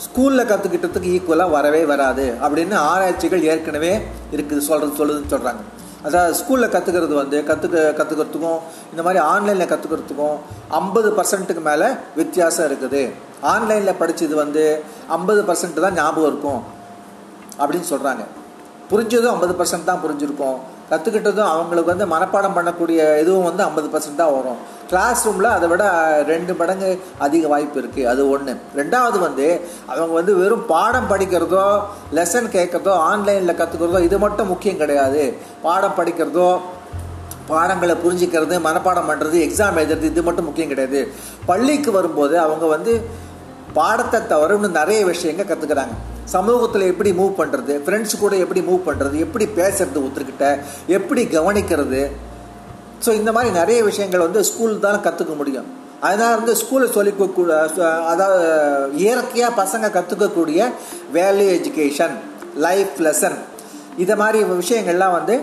ஸ்கூலில் 0.06 0.50
கற்றுக்கிட்டதுக்கு 0.52 1.10
ஈக்குவலாக 1.16 1.56
வரவே 1.56 1.82
வராது 1.92 2.26
அப்படின்னு 2.46 2.76
ஆராய்ச்சிகள் 2.92 3.48
ஏற்கனவே 3.52 3.94
இருக்குது 4.36 4.62
சொல்கிறது 4.68 5.00
சொல்லுதுன்னு 5.00 5.34
சொல்கிறாங்க 5.34 5.62
அதாவது 6.08 6.38
ஸ்கூலில் 6.40 6.72
கற்றுக்கிறது 6.76 7.16
வந்து 7.22 7.38
கற்றுக்க 7.50 7.84
கற்றுக்கிறதுக்கும் 8.00 8.62
இந்த 8.94 9.02
மாதிரி 9.06 9.20
ஆன்லைனில் 9.34 9.70
கற்றுக்கிறதுக்கும் 9.72 10.38
ஐம்பது 10.80 11.10
பர்சன்ட்டுக்கு 11.18 11.64
மேலே 11.70 11.88
வித்தியாசம் 12.20 12.68
இருக்குது. 12.70 13.04
ஆன்லைனில் 13.54 14.00
படித்தது 14.02 14.36
வந்து 14.44 14.64
ஐம்பது 15.18 15.42
பர்சன்ட் 15.50 15.86
தான் 15.86 15.98
ஞாபகம் 16.02 16.30
இருக்கும் 16.32 16.62
அப்படின்னு 17.62 17.88
சொல்கிறாங்க 17.94 18.24
புரிஞ்சதும் 18.92 19.34
ஐம்பது 19.36 19.54
பர்சன்ட் 19.60 19.90
தான் 19.90 20.04
புரிஞ்சிருக்கும். 20.04 20.58
கற்றுக்கிட்டதும் 20.94 21.52
அவங்களுக்கு 21.54 21.94
வந்து 21.94 22.08
மனப்பாடம் 22.16 22.56
பண்ணக்கூடிய 22.60 23.00
இதுவும் 23.24 23.48
வந்து 23.50 23.64
ஐம்பது 23.68 23.88
பர்சன்ட் 23.94 24.22
தான் 24.22 24.34
வரும். 24.38 24.60
கிளாஸ் 24.90 25.22
ரூமில் 25.26 25.54
அதை 25.56 25.68
விட 25.72 25.84
ரெண்டு 26.32 26.54
மடங்கு 26.60 26.90
அதிக 27.26 27.48
வாய்ப்பு 27.54 27.78
இருக்குது 27.82 28.10
அது 28.12 28.22
ஒன்று 28.34 28.54
ரெண்டாவது 28.80 29.18
வந்து 29.26 29.48
அவங்க 29.92 30.14
வந்து 30.20 30.34
வெறும் 30.42 30.66
பாடம் 30.72 31.10
படிக்கிறதோ 31.12 31.66
லெசன் 32.18 32.54
கேட்குறதோ 32.56 32.94
ஆன்லைனில் 33.12 33.60
கற்றுக்கிறதோ 33.62 34.02
இது 34.08 34.18
மட்டும் 34.26 34.52
முக்கியம் 34.54 34.82
கிடையாது. 34.84 35.24
பாடம் 35.66 35.98
படிக்கிறதோ 36.00 36.48
பாடங்களை 37.52 37.96
புரிஞ்சிக்கிறது 38.04 38.58
மனப்பாடம் 38.68 39.10
பண்ணுறது 39.12 39.38
எக்ஸாம் 39.48 39.80
எழுதுறது 39.82 40.12
இது 40.12 40.22
மட்டும் 40.28 40.48
முக்கியம் 40.50 40.72
கிடையாது. 40.74 41.02
பள்ளிக்கு 41.50 41.92
வரும்போது 41.98 42.36
அவங்க 42.46 42.66
வந்து 42.76 42.94
பாடத்தை 43.80 44.20
தவிர 44.34 44.56
இன்னும் 44.60 44.80
நிறைய 44.80 45.00
விஷயங்கள் 45.14 45.50
கற்றுக்கிறாங்க 45.52 45.96
சமூகத்தில் 46.26 46.90
எப்படி 46.92 47.12
மூவ் 47.12 47.40
பண்ணுறது 47.40 47.74
ஃப்ரெண்ட்ஸ் 47.86 48.16
கூட 48.24 48.36
எப்படி 48.36 48.62
மூவ் 48.62 48.88
பண்ணுறது 48.88 49.16
எப்படி 49.26 49.46
பேசுறது 49.60 49.98
ஒருத்தர்கிட்ட? 50.04 50.48
எப்படி 50.88 51.24
கவனிக்கிறது? 51.38 52.02
ஸோ 53.06 53.14
இந்த 53.20 53.32
மாதிரி 53.32 53.54
நிறைய 53.60 53.84
விஷயங்கள் 53.84 54.26
வந்து 54.28 54.44
ஸ்கூல் 54.44 54.76
தான் 54.80 55.04
கற்றுக்க 55.08 55.36
முடியும். 55.40 55.70
அதனால் 56.08 56.38
வந்து 56.40 56.54
ஸ்கூலில் 56.62 56.96
சொல்லிக்கூட 56.98 57.58
அதாவது 58.12 58.46
இயற்கையாக 59.04 59.58
பசங்க 59.62 59.90
கற்றுக்கக்கூடிய 59.98 60.70
வேல்யூ 61.18 61.48
எஜுகேஷன் 61.58 62.16
லைஃப் 62.66 62.96
லெசன் 63.08 63.38
இதை 63.98 64.16
மாதிரி 64.16 64.40
விஷயங்கள்லாம் 64.44 65.16
வந்து 65.20 65.36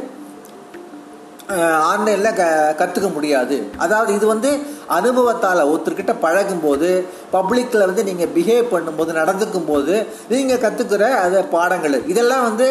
ஆன்லைனில் 1.90 2.36
க 2.38 2.42
கற்றுக்க 2.80 3.08
முடியாது. 3.16 3.56
அதாவது 3.84 4.10
இது 4.18 4.26
வந்து 4.26 4.50
அனுபவத்தால் 4.98 5.62
ஒருத்தர்கிட்ட 5.70 6.12
பழகும்போது 6.24 6.90
பப்ளிக்கில் 7.32 7.88
வந்து 7.90 8.04
நீங்கள் 8.10 8.32
பிஹேவ் 8.36 8.72
பண்ணும்போது 8.74 9.12
நடந்துக்கும் 9.20 9.70
போது 9.70 9.94
நீங்கள் 10.32 10.62
கற்றுக்கிற 10.64 11.06
அது 11.24 11.40
பாடங்கள். 11.56 11.96
இதெல்லாம் 12.12 12.46
வந்து 12.48 12.68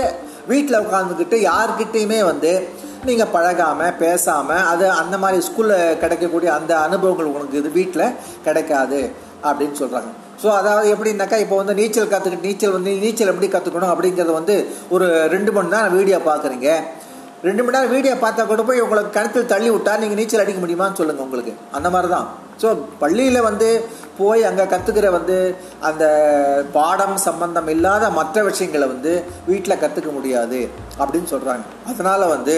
வீட்டில் 0.48 0.84
உட்காந்துக்கிட்டு 0.86 1.40
யார்கிட்டையுமே 1.50 2.20
வந்து 2.32 2.54
நீங்கள் 3.08 3.34
பழகாமல் 3.36 3.98
பேசாமல் 4.00 4.66
அது 4.72 4.86
அந்த 5.02 5.16
மாதிரி 5.18 5.46
ஸ்கூலில் 5.48 6.00
கிடைக்கக்கூடிய 6.00 6.50
அந்த 6.56 6.74
அனுபவங்கள் 6.88 7.30
உங்களுக்கு 7.30 7.62
இது 7.62 7.70
வீட்டில் 7.78 8.16
கிடைக்காது 8.48 9.02
அப்படின்னு 9.50 9.78
சொல்கிறாங்க 9.82 10.10
ஸோ 10.42 10.48
அதாவது 10.58 10.88
எப்படின்னாக்கா 10.94 11.38
இப்போ 11.44 11.56
வந்து 11.56 11.74
நீச்சல் 11.80 12.12
கற்றுக்கிட்டு 12.12 12.48
நீச்சல் 12.50 12.76
வந்து 12.76 12.92
நீச்சல் 13.02 13.32
எப்படி 13.32 13.48
கற்றுக்கணும் 13.48 13.94
அப்படிங்கிறது 13.94 14.34
வந்து 14.38 14.56
ஒரு 14.90 15.08
ரெண்டு 15.34 15.52
மணி 15.52 15.74
நேரம் 15.74 15.96
வீடியோ 15.98 16.20
பார்க்குறீங்க 16.28 16.70
ரெண்டு 17.44 17.62
மணி 17.64 17.76
நேரம் 17.76 17.94
வீடியோ 17.94 18.14
பார்த்தா 18.18 18.44
கூட 18.46 18.62
போய் 18.64 18.84
உங்களுக்கு 18.86 19.12
கிணத்துல 19.12 19.48
தள்ளி 19.52 19.70
விட்டா 19.72 19.92
நீங்கள் 20.00 20.20
நீச்சல் 20.20 20.44
அடிக்க 20.44 20.60
முடியுமான்னு 20.60 21.00
சொல்லுங்கள் 21.00 21.26
உங்களுக்கு. 21.26 21.54
அந்த 21.78 21.88
மாதிரி 21.90 22.10
தான் 22.10 22.26
ஸோ 22.62 22.70
பள்ளியில் 23.00 23.40
வந்து 23.42 23.68
போய் 24.18 24.42
அங்கே 24.44 24.66
கற்றுக்கிற 24.66 25.08
வந்து 25.12 25.38
அந்த 25.82 26.06
பாடம் 26.74 27.18
சம்பந்தம் 27.26 27.70
இல்லாத 27.70 28.10
மற்ற 28.18 28.44
விஷயங்களை 28.44 28.88
வந்து 28.88 29.12
வீட்டில் 29.48 29.82
கற்றுக்க 29.82 30.12
முடியாது 30.12 30.60
அப்படின்னு 31.00 31.32
சொல்கிறாங்க 31.32 31.64
அதனால் 31.86 32.26
வந்து 32.28 32.56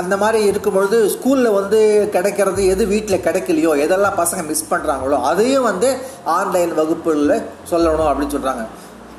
அந்த 0.00 0.14
மாதிரி 0.16 0.40
இருக்கும் 0.46 0.74
பொழுது 0.74 0.98
ஸ்கூலில் 1.08 1.56
வந்து 1.56 1.78
கிடைக்கிறது 2.12 2.64
எது 2.66 2.82
வீட்டில் 2.88 3.24
கிடைக்கலையோ 3.24 3.72
எதெல்லாம் 3.84 4.20
பசங்க 4.20 4.42
மிஸ் 4.46 4.70
பண்ணுறாங்களோ 4.70 5.16
அதையும் 5.24 5.66
வந்து 5.66 5.88
ஆன்லைன் 6.34 6.74
வகுப்புகளில் 6.76 7.34
சொல்லணும் 7.70 8.10
அப்படின்னு 8.10 8.34
சொல்கிறாங்க 8.36 8.64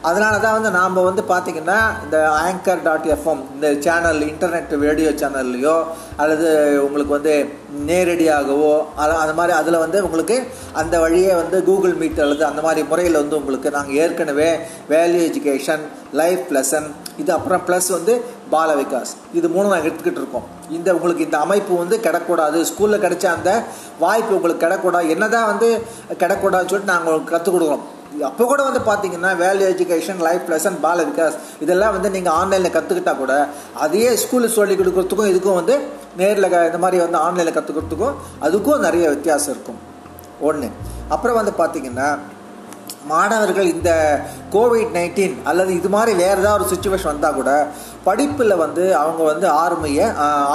அதனால 0.09 0.35
தான் 0.43 0.55
வந்து 0.57 0.69
நாம் 0.77 0.95
வந்து 1.07 1.23
பார்த்திங்கன்னா 1.31 1.79
இந்த 2.03 2.17
ஆங்கர் 2.45 2.81
டாட் 2.85 3.05
எஃப்எம் 3.15 3.41
இந்த 3.55 3.67
சேனல் 3.85 4.21
இன்டர்நெட் 4.29 4.71
ரேடியோ 4.85 5.09
சேனல்லையோ 5.21 5.75
அல்லது 6.21 6.47
உங்களுக்கு 6.85 7.13
வந்து 7.17 7.33
நேரடியாகவோ 7.89 8.71
அது 9.01 9.13
அது 9.23 9.33
மாதிரி 9.39 9.53
அதில் 9.59 9.83
வந்து 9.83 9.99
உங்களுக்கு 10.07 10.37
அந்த 10.81 10.95
வழியே 11.03 11.33
வந்து 11.41 11.59
கூகுள் 11.69 11.95
மீட் 12.01 12.23
அல்லது 12.25 12.43
அந்த 12.49 12.63
மாதிரி 12.67 12.83
முறையில் 12.91 13.21
வந்து 13.21 13.39
உங்களுக்கு 13.41 13.75
நாங்கள் 13.77 13.99
ஏற்கனவே 14.05 14.49
வேல்யூ 14.93 15.21
எஜுகேஷன் 15.29 15.85
லைஃப் 16.21 16.47
லெசன் 16.57 16.89
இது 17.21 17.31
அப்புறம் 17.37 17.63
ப்ளஸ் 17.69 17.91
வந்து 17.97 18.13
பால 18.55 18.71
விகாஸ் 18.81 19.13
இது 19.37 19.47
மூணு 19.55 19.67
நாங்கள் 19.71 19.89
எடுத்துக்கிட்டு 19.89 20.21
இருக்கோம். 20.23 20.47
இந்த 20.77 20.89
உங்களுக்கு 20.97 21.25
இந்த 21.27 21.37
அமைப்பு 21.45 21.73
வந்து 21.83 21.95
கிடக்கூடாது. 22.05 22.57
ஸ்கூலில் 22.69 23.03
கிடைச்ச 23.05 23.25
அந்த 23.37 23.51
வாய்ப்பு 24.03 24.35
உங்களுக்கு 24.37 24.65
கிடக்கூடாது 24.65 25.13
என்னதான் 25.15 25.49
வந்து 25.53 25.69
கிடக்கூடாதுன்னு 26.21 26.71
சொல்லிட்டு 26.71 26.93
நாங்கள் 26.95 27.13
உங்களுக்கு 27.13 27.35
கற்றுக் 27.35 27.55
கொடுக்குறோம். 27.55 27.85
அப்போ 28.27 28.43
கூட 28.49 28.61
வந்து 28.67 28.79
பார்த்தீங்கன்னா 28.87 29.29
value 29.41 29.65
education 29.73 30.21
life 30.27 30.49
lesson 30.53 30.79
Bala 30.85 31.03
Vikas 31.09 31.35
இதெல்லாம் 31.63 31.93
வந்து 31.95 32.09
நீங்கள் 32.15 32.35
ஆன்லைனில் 32.39 32.73
கற்றுக்கிட்டா 32.75 33.13
கூட 33.17 33.33
அதையே 33.83 34.09
ஸ்கூலில் 34.23 34.55
சொல்லி 34.55 34.75
கொடுக்குறதுக்கும் 34.75 35.31
இதுக்கும் 35.31 35.59
வந்து 35.59 35.75
நேரில் 36.19 36.47
இந்த 36.69 36.79
மாதிரி 36.83 36.97
வந்து 37.03 37.19
ஆன்லைனில் 37.27 37.55
கற்றுக்கிறதுக்கும் 37.57 38.17
அதுக்கும் 38.47 38.83
நிறைய 38.85 39.05
வித்தியாசம் 39.15 39.53
இருக்கும். 39.53 39.79
ஒன்று 40.49 40.69
அப்புறம் 41.15 41.39
வந்து 41.39 41.53
பார்த்தீங்கன்னா 41.61 42.09
மாணவர்கள் 43.11 43.71
இந்த 43.75 43.91
கோவிட் 44.55 44.93
நைன்டீன் 44.97 45.37
அல்லது 45.49 45.71
இது 45.79 45.89
மாதிரி 45.95 46.11
வேறு 46.23 46.41
ஏதாவது 46.41 46.57
ஒரு 46.57 46.71
சுச்சுவேஷன் 46.73 47.11
வந்தால் 47.13 47.39
கூட 47.39 47.51
படிப்பில் 48.03 48.61
வந்து 48.63 48.83
அவங்க 49.03 49.23
வந்து 49.31 49.47
ஆர்மையை 49.63 50.05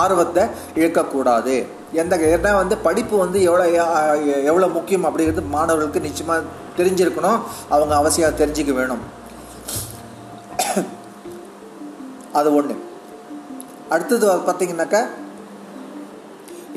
ஆர்வத்தை 0.03 0.45
இழக்கக்கூடாது. 0.75 1.57
எந்த 2.01 2.17
ஏன்னா 2.37 2.53
வந்து 2.63 2.77
படிப்பு 2.87 3.15
வந்து 3.25 3.39
எவ்வளோ 3.49 3.67
எவ்வளோ 4.51 4.69
முக்கியம் 4.77 5.07
அப்படிங்கிறது 5.07 5.43
மாணவர்களுக்கு 5.57 6.07
நிச்சயமாக 6.07 6.49
தெரிஞ்சிருக்கணும். 6.79 7.39
அவங்க 7.75 7.95
அவசியம் 8.01 8.39
தெரிஞ்சுக்க 8.41 8.73
வேணும். 8.81 9.05
அது 12.39 12.49
ஒன்று 12.59 12.75
அடுத்தது 13.95 14.27
பார்த்தீங்கன்னாக்கா 14.49 15.01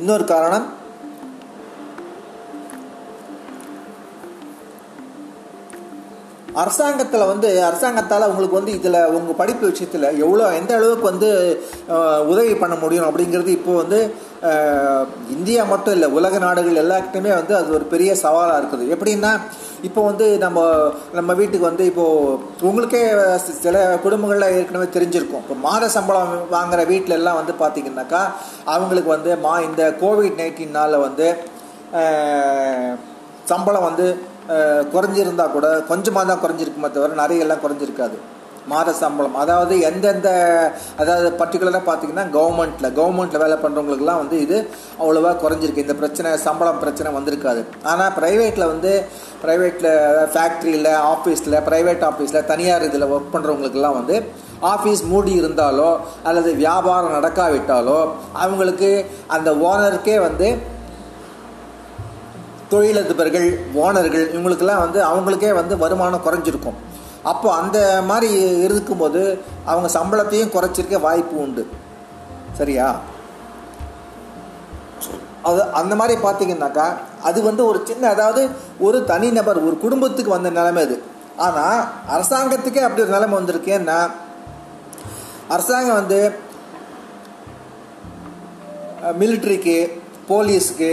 இன்னொரு 0.01 0.25
காரணம் 0.34 0.67
அரசாங்கத்தில் 6.62 7.29
வந்து 7.31 7.49
அரசாங்கத்தால் 7.67 8.27
உங்களுக்கு 8.29 8.59
வந்து 8.59 8.73
இதில் 8.77 8.99
உங்கள் 9.17 9.38
படிப்பு 9.41 9.65
விஷயத்தில் 9.71 10.07
எவ்வளோ 10.25 10.45
எந்த 10.59 10.71
அளவுக்கு 10.77 11.05
வந்து 11.12 11.29
உதவி 12.31 12.53
பண்ண 12.62 12.75
முடியும் 12.83 13.07
அப்படிங்கிறது 13.09 13.51
இப்போ 13.57 13.73
வந்து 13.81 13.99
இந்தியா 15.35 15.62
மட்டும் 15.71 15.95
இல்லை 15.95 16.09
உலக 16.17 16.38
நாடுகள் 16.45 16.81
எல்லாருக்குமே 16.83 17.31
வந்து 17.39 17.53
அது 17.59 17.69
ஒரு 17.77 17.85
பெரிய 17.93 18.12
சவாலாக 18.23 18.59
இருக்குது. 18.62 18.85
எப்படின்னா 18.95 19.31
இப்போ 19.88 20.01
வந்து 20.09 20.25
நம்ம 20.38 20.59
நம்ம 21.17 21.33
வீட்டுக்கு 21.33 21.69
வந்து 21.69 21.83
இப்போது 21.91 22.65
உங்களுக்கே 22.69 23.01
சில 23.65 23.75
குடும்பங்களில் 24.05 24.55
ஏற்கனவே 24.57 24.88
தெரிஞ்சிருக்கும். 24.95 25.43
இப்போ 25.43 25.57
மாத 25.67 25.89
சம்பளம் 25.97 26.33
வாங்குகிற 26.55 26.83
வீட்டில 26.93 27.19
எல்லாம் 27.19 27.39
வந்து 27.41 27.55
பார்த்திங்கனாக்கா 27.62 28.23
அவங்களுக்கு 28.65 29.12
வந்து 29.15 29.33
மா 29.45 29.53
இந்த 29.69 29.83
கோவிட் 30.01 30.39
நைன்டீன்னால் 30.41 31.03
வந்து 31.07 31.29
சம்பளம் 33.51 33.88
வந்து 33.89 34.07
குறைஞ்சிருந்தா 34.93 35.45
கூட 35.55 35.67
கொஞ்சமாக 35.93 36.25
தான் 36.29 36.43
குறைஞ்சிருக்குமே 36.43 36.91
தவிர 36.97 37.17
நிறைய 37.23 37.45
எல்லாம் 37.45 37.63
குறைஞ்சிருக்காது. 37.63 38.17
மாத 38.71 38.89
சம்பளம். 39.01 39.35
அதாவது 39.41 39.73
எந்தெந்த 39.89 40.29
அதாவது 41.01 41.27
பர்டிகுலராக 41.39 41.83
பார்த்தீங்கன்னா 41.88 42.25
கவர்மெண்ட்டில் 42.35 42.95
கவர்மெண்ட்டில் 42.97 43.43
வேலை 43.43 43.57
பண்ணுறவங்களுக்குலாம் 43.63 44.21
வந்து 44.23 44.38
இது 44.45 44.57
அவ்வளோவா 45.01 45.31
குறைஞ்சிருக்கு. 45.43 45.85
இந்த 45.85 45.95
பிரச்சனை 46.01 46.31
சம்பளம் 46.47 46.81
பிரச்சனை 46.83 47.12
வந்திருக்காது. 47.17 47.62
ஆனால் 47.91 48.13
ப்ரைவேட்டில் 48.19 48.71
வந்து 48.73 48.91
ப்ரைவேட்டில் 49.43 49.91
ஃபேக்ட்ரியில் 50.33 50.91
ஆஃபீஸில் 51.13 51.57
ப்ரைவேட் 51.69 52.05
ஆஃபீஸில் 52.09 52.47
தனியார் 52.51 52.88
இதில் 52.89 53.12
ஒர்க் 53.13 53.33
பண்ணுறவங்களுக்குலாம் 53.35 53.97
வந்து 53.99 54.17
ஆஃபீஸ் 54.73 55.01
மூடி 55.12 55.33
இருந்தாலோ 55.41 55.89
அல்லது 56.29 56.49
வியாபாரம் 56.63 57.15
நடக்காவிட்டாலோ 57.17 57.99
அவங்களுக்கு 58.43 58.91
அந்த 59.35 59.49
ஓனருக்கே 59.67 60.17
வந்து 60.27 60.49
தொழிலதிபர்கள் 62.71 63.47
ஓனர்கள் 63.84 64.25
இவங்களுக்கெல்லாம் 64.36 64.84
வந்து 64.86 64.99
அவங்களுக்கே 65.05 65.51
வந்து 65.53 65.77
வருமானம் 65.77 66.25
குறைஞ்சிருக்கும். 66.25 66.79
அப்போ 67.23 67.47
அந்த 67.53 68.01
மாதிரி 68.01 68.29
இருக்கும்போது 68.65 69.21
அவங்க 69.65 69.88
சம்பளத்தையும் 69.99 70.53
குறைச்சிருக்க 70.55 70.99
வாய்ப்பு 70.99 71.36
உண்டு. 71.41 71.63
சரியா? 72.60 72.88
அது 75.49 75.62
அந்த 75.71 75.93
மாதிரி 75.95 76.21
பார்த்தீங்கன்னாக்கா 76.21 76.86
அது 77.23 77.39
வந்து 77.43 77.65
ஒரு 77.65 77.79
சின்ன 77.89 78.10
அதாவது 78.10 78.41
ஒரு 78.79 78.97
தனிநபர் 79.05 79.65
ஒரு 79.67 79.77
குடும்பத்துக்கு 79.77 80.32
வந்த 80.32 80.49
நிலைமை 80.49 80.82
அது. 80.84 80.97
ஆனால் 81.38 81.79
அரசாங்கத்துக்கே 82.15 82.82
அப்படி 82.86 83.03
ஒரு 83.05 83.15
நிலைமை 83.17 83.36
வந்திருக்கேன்னா 83.39 83.99
அரசாங்கம் 85.47 85.99
வந்து 86.01 86.19
மிலிட்ரிக்கு 89.21 89.77
போலீஸ்க்கு 90.29 90.91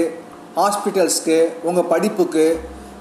ஹாஸ்பிட்டல்ஸ்க்கு 0.59 1.39
உங்கள் 1.69 1.91
படிப்புக்கு 1.93 2.45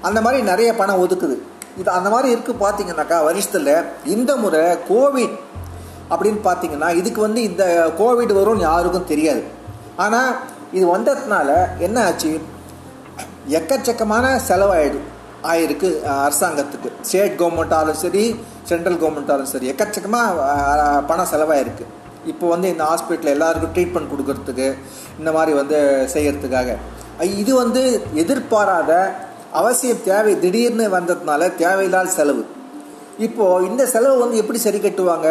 அந்த 0.06 0.18
மாதிரி 0.24 0.40
நிறைய 0.50 0.70
பணம் 0.80 1.02
ஒதுக்குது. 1.04 1.36
இது 1.80 1.88
அந்த 1.98 2.08
மாதிரி 2.14 2.28
இருக்குது 2.34 2.60
பார்த்தீங்கன்னாக்கா 2.64 3.18
வருஷத்தில் 3.28 3.72
இந்த 4.14 4.30
முறை 4.42 4.64
கோவிட் 4.90 5.36
அப்படின்னு 6.12 6.40
பார்த்தீங்கன்னா 6.48 6.88
இதுக்கு 7.00 7.20
வந்து 7.26 7.40
இந்த 7.50 7.64
கோவிட் 8.00 8.32
வரும்னு 8.38 8.66
யாருக்கும் 8.68 9.10
தெரியாது. 9.12 9.42
ஆனால் 10.04 10.30
இது 10.76 10.84
வந்ததுனால 10.94 11.48
என்ன 11.86 11.98
ஆச்சு? 12.08 12.32
எக்கச்சக்கமான 13.58 14.26
செலவாயிடு 14.48 15.00
ஆயிருக்கு 15.50 15.88
அரசாங்கத்துக்கு. 16.24 16.88
ஸ்டேட் 17.08 17.38
கவர்மெண்ட்டாலும் 17.40 18.00
சரி 18.04 18.24
சென்ட்ரல் 18.70 19.00
கவர்மெண்ட்டாலும் 19.02 19.50
சரி 19.52 19.66
எக்கச்சக்கமாக 19.72 20.46
பணம் 21.10 21.30
செலவாயிருக்கு. 21.32 21.84
இப்போ 22.32 22.46
வந்து 22.52 22.68
இந்த 22.74 22.84
ஹாஸ்பிட்டலில் 22.90 23.34
எல்லாருக்கும் 23.36 23.74
ட்ரீட்மெண்ட் 23.76 24.12
கொடுக்கறதுக்கு 24.12 24.68
இந்த 25.20 25.30
மாதிரி 25.36 25.52
வந்து 25.60 25.78
செய்கிறதுக்காக 26.14 26.70
இது 27.24 27.52
வந்து 27.54 27.82
எதிர்பாராத 28.22 28.92
அவசியம் 29.60 30.02
தேவை 30.10 30.32
திடீர்னு 30.38 30.86
வந்ததுனால 30.96 31.42
தேவையில்லாத 31.62 32.08
செலவு. 32.16 32.42
இப்போது 33.26 33.66
இந்த 33.68 33.82
செலவு 33.92 34.16
வந்து 34.22 34.40
எப்படி 34.42 34.58
சரி 34.64 34.78
கட்டுவாங்க? 34.78 35.28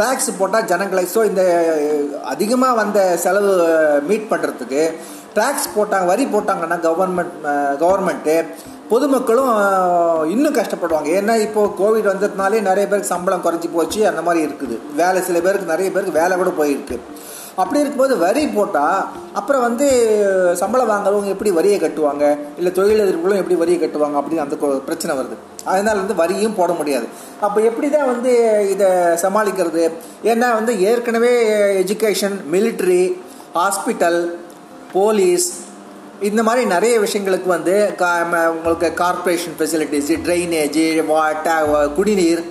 டேக்ஸ் 0.00 0.30
போட்டால் 0.38 0.68
ஜனங்களை 0.70 1.04
ஸோ 1.14 1.20
இந்த 1.30 1.42
அதிகமாக 2.32 2.78
வந்த 2.82 3.16
செலவு 3.24 3.52
மீட் 4.08 4.30
பண்ணுறதுக்கு 4.32 4.82
டேக்ஸ் 5.38 5.68
போட்டாங்க 5.76 6.06
வரி 6.12 6.24
போட்டாங்கன்னா 6.34 6.78
கவர்மெண்ட் 6.88 7.34
கவர்மெண்ட்டு 7.82 8.36
பொதுமக்களும் 8.90 9.54
இன்னும் 10.34 10.56
கஷ்டப்படுவாங்க. 10.58 11.08
ஏன்னா 11.20 11.34
இப்போது 11.46 11.72
கோவிட் 11.80 12.10
வந்ததுனாலே 12.12 12.60
நிறைய 12.68 12.84
பேருக்கு 12.90 13.14
சம்பளம் 13.14 13.44
குறைஞ்சி 13.46 13.68
போச்சு 13.72 14.00
அந்த 14.10 14.22
மாதிரி 14.22 14.46
இருக்குது. 14.46 14.76
வேலை 15.00 15.22
சில 15.28 15.40
பேருக்கு 15.46 15.72
நிறைய 15.72 15.90
பேருக்கு 15.90 16.20
வேலை 16.20 16.36
கூட 16.36 16.52
போயிருக்கு. 16.60 16.98
அப்படி 17.56 17.80
இருக்கும்போது 17.80 18.14
வரி 18.24 18.42
போட்டால் 18.56 19.02
அப்புறம் 19.38 19.64
வந்து 19.66 19.86
சம்பளம் 20.62 20.90
வாங்குறவங்க 20.92 21.30
எப்படி 21.34 21.50
வரியை 21.58 21.78
கட்டுவாங்க? 21.80 22.24
இல்லை 22.58 22.72
தொழிலதிர்களும் 22.78 23.40
எப்படி 23.42 23.58
வரியை 23.62 23.78
கட்டுவாங்க? 23.82 24.16
அப்படின்னு 24.20 24.44
அந்த 24.46 24.56
பிரச்சனை 24.88 25.12
வருது. 25.18 25.36
அதனால் 25.72 26.02
வந்து 26.02 26.14
வரியும் 26.22 26.56
போட 26.58 26.72
முடியாது. 26.72 27.06
அப்போ 27.46 27.60
எப்படி 27.68 27.88
தான் 27.90 28.10
வந்து 28.12 28.32
இதை 28.74 28.88
சமாளிக்கிறது? 29.24 29.84
ஏன்னா 30.32 30.48
வந்து 30.58 30.74
ஏற்கனவே 30.90 31.32
எஜுகேஷன் 31.82 32.36
மிலிட்ரி 32.56 33.04
ஹாஸ்பிட்டல் 33.60 34.20
போலீஸ் 34.92 35.48
இந்த 36.28 36.42
மாதிரி 36.42 36.62
நிறைய 36.74 36.94
விஷயங்களுக்கு 37.00 37.48
வந்து 37.56 37.74
கா 38.02 38.10
உங்களுக்கு 38.52 38.88
கார்ப்பரேஷன் 39.00 39.56
ஃபெசிலிட்டிஸ் 39.58 40.12
ட்ரைனேஜ் 40.26 40.78
வாட்ட 41.10 41.56
குடிநீர் 41.98 42.42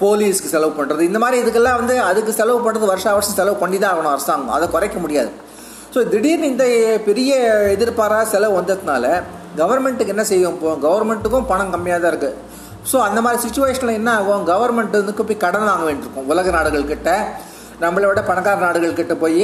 போலீஸ்க்கு 0.00 0.52
செலவு 0.54 0.72
பண்ணுறது 0.78 1.02
இந்த 1.10 1.18
மாதிரி 1.22 1.36
இதுக்கெல்லாம் 1.42 1.78
வந்து 1.80 1.94
அதுக்கு 2.10 2.32
செலவு 2.40 2.58
பண்ணுறது 2.64 2.86
வருஷம் 2.92 3.14
வருஷம் 3.16 3.38
செலவு 3.40 3.56
பண்ணி 3.62 3.78
தான் 3.82 3.92
ஆகணும் 3.92 4.12
அரசாங்கம். 4.14 4.54
அதை 4.56 4.66
குறைக்க 4.74 4.98
முடியாது. 5.04 5.30
ஸோ 5.94 6.00
திடீர்னு 6.12 6.50
இந்த 6.52 6.64
பெரிய 7.08 7.32
எதிர்பாராக 7.74 8.24
செலவு 8.34 8.54
வந்ததுனால 8.58 9.04
கவர்மெண்ட்டுக்கு 9.60 10.14
என்ன 10.14 10.24
செய்யும்? 10.30 10.56
இப்போ 10.56 10.72
கவர்மெண்ட்டுக்கும் 10.86 11.46
பணம் 11.52 11.72
கம்மியாக 11.74 12.00
தான் 12.04 12.12
இருக்குது 12.14 12.34
ஸோ 12.90 12.96
அந்த 13.06 13.20
மாதிரி 13.24 13.38
சுச்சுவேஷனில் 13.44 13.98
என்ன 14.00 14.10
ஆகும்? 14.18 14.42
கவர்மெண்ட் 14.50 14.98
வந்து 15.00 15.14
போய் 15.28 15.42
கடன் 15.44 15.68
வாங்க 15.70 15.84
வேண்டியிருக்கும். 15.88 16.28
உலக 16.32 16.50
நாடுகள்கிட்ட 16.56 17.10
நம்மளை 17.84 18.06
விட 18.10 18.20
பணக்கார 18.30 18.58
நாடுகள்கிட்ட 18.66 19.14
போய் 19.24 19.42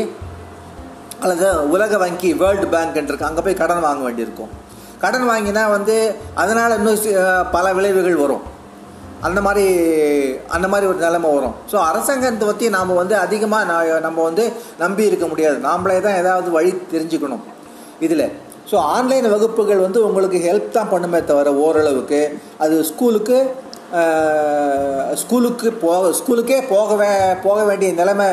அல்லது 1.24 1.48
உலக 1.74 1.96
வங்கி 2.02 2.30
வேர்ல்டு 2.42 2.68
பேங்க்ன்றிருக்கு 2.74 3.28
அங்கே 3.30 3.42
போய் 3.46 3.60
கடன் 3.62 3.84
வாங்க 3.88 4.02
வேண்டியிருக்கும். 4.06 4.52
கடன் 5.02 5.26
வாங்கினா 5.32 5.62
வந்து 5.76 5.96
அதனால் 6.42 6.76
இன்னும் 6.78 6.98
பல 7.56 7.66
விளைவுகள் 7.78 8.22
வரும். 8.24 8.44
அந்த 9.26 9.38
மாதிரி 9.46 9.64
அந்த 10.56 10.66
மாதிரி 10.72 10.86
ஒரு 10.92 10.98
நிலைமை 11.06 11.28
வரும். 11.36 11.56
ஸோ 11.72 11.76
அரசாங்கத்தை 11.88 12.46
பற்றி 12.48 12.68
நாம் 12.76 13.00
வந்து 13.00 13.14
அதிகமாக 13.24 13.98
நம்ம 14.06 14.18
வந்து 14.28 14.44
நம்பி 14.84 15.08
இருக்க 15.10 15.26
முடியாது. 15.32 15.58
நாம்ளே 15.68 15.98
தான் 16.06 16.18
ஏதாவது 16.22 16.48
வழி 16.56 16.72
தெரிஞ்சுக்கணும் 16.94 17.44
இதில். 18.06 18.26
ஸோ 18.70 18.76
ஆன்லைன் 18.94 19.28
வகுப்புகள் 19.34 19.84
வந்து 19.86 20.00
உங்களுக்கு 20.08 20.38
ஹெல்ப் 20.46 20.76
தான் 20.78 20.92
பண்ணுமே 20.92 21.20
தவிர 21.30 21.48
ஓரளவுக்கு 21.64 22.20
அது 22.64 22.76
ஸ்கூலுக்கு 22.90 23.38
ஸ்கூலுக்கு 25.22 25.68
போக 25.84 26.12
ஸ்கூலுக்கே 26.18 26.58
போக 26.74 26.94
வே 27.00 27.08
போக 27.46 27.58
வேண்டிய 27.70 27.90
நிலைமை 27.98 28.28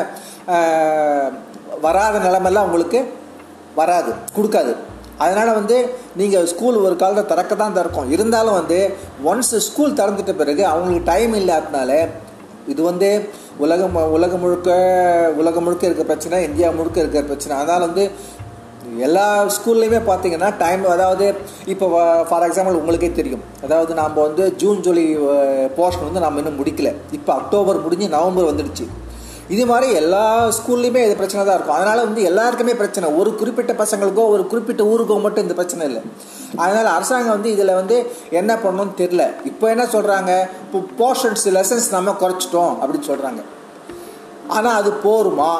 வராத 1.86 2.14
நிலமெல்லாம் 2.26 2.66
உங்களுக்கு 2.68 3.00
வராது 3.80 4.12
கொடுக்காது. 4.36 4.72
அதனால் 5.24 5.56
வந்து 5.58 5.76
நீங்கள் 6.20 6.48
ஸ்கூல் 6.52 6.82
ஒரு 6.86 6.94
காலத்தில் 7.02 7.30
திறக்க 7.32 7.52
தான் 7.62 7.76
திறக்கும். 7.78 8.10
இருந்தாலும் 8.16 8.58
வந்து 8.60 8.78
ஒன்ஸ் 9.30 9.54
ஸ்கூல் 9.68 9.96
திறந்துட்ட 10.00 10.34
பிறகு 10.42 10.62
அவங்களுக்கு 10.72 11.08
டைம் 11.12 11.34
இல்லாததுனால 11.40 11.92
இது 12.72 12.80
வந்து 12.90 13.08
உலகம் 13.64 13.96
உலகம் 14.16 14.42
முழுக்க 14.44 14.70
உலகம் 15.40 15.64
முழுக்க 15.66 15.88
இருக்கிற 15.88 16.06
பிரச்சனை 16.10 16.38
இந்தியா 16.48 16.68
முழுக்க 16.78 16.98
இருக்கிற 17.02 17.22
பிரச்சனை. 17.30 17.54
அதனால் 17.62 17.86
வந்து 17.88 18.04
எல்லா 19.06 19.24
ஸ்கூல்லையுமே 19.56 19.98
பார்த்தீங்கன்னா 20.08 20.48
டைம் 20.62 20.84
அதாவது 20.94 21.26
இப்போ 21.72 21.86
ஃபார் 22.28 22.46
எக்ஸாம்பிள் 22.46 22.78
உங்களுக்கே 22.80 23.10
தெரியும். 23.18 23.44
அதாவது 23.66 23.92
நாம் 24.00 24.16
வந்து 24.26 24.44
ஜூன் 24.62 24.82
ஜூலை 24.86 25.04
போர்ஷன் 25.78 26.08
வந்து 26.08 26.24
நம்ம 26.24 26.42
இன்னும் 26.42 26.58
முடிக்கல. 26.60 26.90
இப்போ 27.18 27.32
அக்டோபர் 27.40 27.84
முடிஞ்சு 27.84 28.08
நவம்பர் 28.16 28.50
வந்துடுச்சு. 28.50 28.86
இது 29.54 29.64
மாதிரி 29.70 29.86
எல்லா 30.00 30.24
ஸ்கூல்லையுமே 30.56 31.00
இது 31.06 31.14
பிரச்சனை 31.20 31.40
தான் 31.46 31.56
இருக்கும். 31.58 31.76
அதனால் 31.78 32.04
வந்து 32.06 32.22
எல்லாருக்குமே 32.30 32.74
பிரச்சனை. 32.80 33.06
ஒரு 33.20 33.30
குறிப்பிட்ட 33.40 33.72
பசங்களுக்கோ 33.80 34.24
ஒரு 34.34 34.42
குறிப்பிட்ட 34.50 34.82
ஊருக்கோ 34.92 35.16
மட்டும் 35.24 35.44
இந்த 35.46 35.54
பிரச்சனை 35.60 35.84
இல்லை. 35.90 36.02
அதனால் 36.62 36.90
அரசாங்கம் 36.96 37.34
வந்து 37.36 37.50
இதில் 37.56 37.78
வந்து 37.80 37.96
என்ன 38.40 38.52
பண்ணணும்னு 38.64 38.94
தெரில 39.02 39.24
இப்போ 39.50 39.66
என்ன 39.74 39.84
சொல்கிறாங்க 39.96 40.30
இப்போ 40.66 40.80
போர்ஷன்ஸ் 41.00 41.46
லெசன்ஸ் 41.58 41.88
நம்ம 41.96 42.14
குறைச்சிட்டோம் 42.22 42.72
அப்படின்னு 42.80 43.10
சொல்கிறாங்க 43.12 43.42
ஆனால் 44.56 44.78
அது 44.80 44.92
போருமா? 45.08 45.50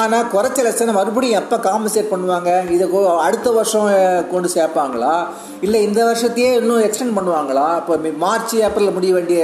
ஆனால் 0.00 0.28
குறைச்ச 0.32 0.60
லட்சணம் 0.66 0.96
மறுபடியும் 0.98 1.38
எப்போ 1.40 1.56
காம்பன்சேட் 1.66 2.10
பண்ணுவாங்க? 2.12 2.50
இதை 2.74 2.86
அடுத்த 3.26 3.48
வருஷம் 3.56 3.88
கொண்டு 4.32 4.48
சேர்ப்பாங்களா? 4.54 5.12
இல்லை 5.66 5.80
இந்த 5.88 6.00
வருஷத்தையே 6.08 6.48
இன்னும் 6.60 6.84
எக்ஸ்டெண்ட் 6.86 7.16
பண்ணுவாங்களா? 7.18 7.66
இப்போ 7.80 8.12
மார்ச் 8.24 8.54
ஏப்ரலில் 8.66 8.96
முடிய 8.96 9.12
வேண்டிய 9.16 9.40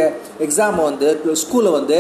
எக்ஸாம் 0.47 0.81
வந்து 0.89 1.11
ஸ்கூலில் 1.43 1.77
வந்து 1.79 1.99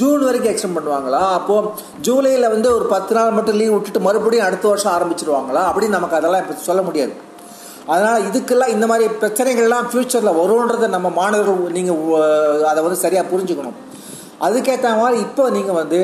ஜூன் 0.00 0.24
வரைக்கும் 0.28 0.52
எக்ஸ்டெண்ட் 0.52 0.78
பண்ணுவாங்களா? 0.78 1.22
அப்போது 1.38 1.70
ஜூலையில் 2.08 2.52
வந்து 2.56 2.68
ஒரு 2.78 2.86
பத்து 2.94 3.16
நாள் 3.18 3.36
மட்டும் 3.38 3.58
லீவ் 3.60 3.74
விட்டுட்டு 3.76 4.02
மறுபடியும் 4.08 4.46
அடுத்த 4.48 4.68
வருஷம் 4.72 4.94
ஆரம்பிச்சிருவாங்களா? 4.96 5.62
அப்படின்னு 5.70 5.98
நமக்கு 5.98 6.20
அதெல்லாம் 6.20 6.44
இப்போ 6.44 6.66
சொல்ல 6.68 6.82
முடியாது. 6.90 7.14
அதனால் 7.92 8.24
இதுக்கெல்லாம் 8.28 8.74
இந்த 8.76 8.86
மாதிரி 8.90 9.08
பிரச்சனைகள்லாம் 9.24 9.88
ஃப்யூச்சரில் 9.90 10.38
வரும்ன்றதை 10.42 10.86
நம்ம 10.98 11.08
மாணவர்கள் 11.22 11.76
நீங்கள் 11.78 12.00
அதை 12.70 12.80
வந்து 12.86 13.02
சரியாக 13.06 13.30
புரிஞ்சுக்கணும். 13.32 13.76
அதுக்கேற்ற 14.46 14.88
மாதிரி 15.02 15.18
இப்போ 15.26 15.44
நீங்கள் 15.58 15.78
வந்து 15.82 16.00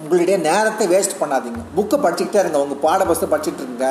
உங்களுடைய 0.00 0.36
நேரத்தை 0.48 0.86
வேஸ்ட் 0.94 1.20
பண்ணாதீங்க. 1.20 1.60
புக்கை 1.76 1.98
படிச்சுக்கிட்டே 2.04 2.40
இருங்க. 2.42 2.58
உங்கள் 2.64 2.82
பாட 2.86 3.04
புஸ்தகம் 3.10 3.32
படிச்சுட்டு 3.34 3.62
இருங்க. 3.64 3.86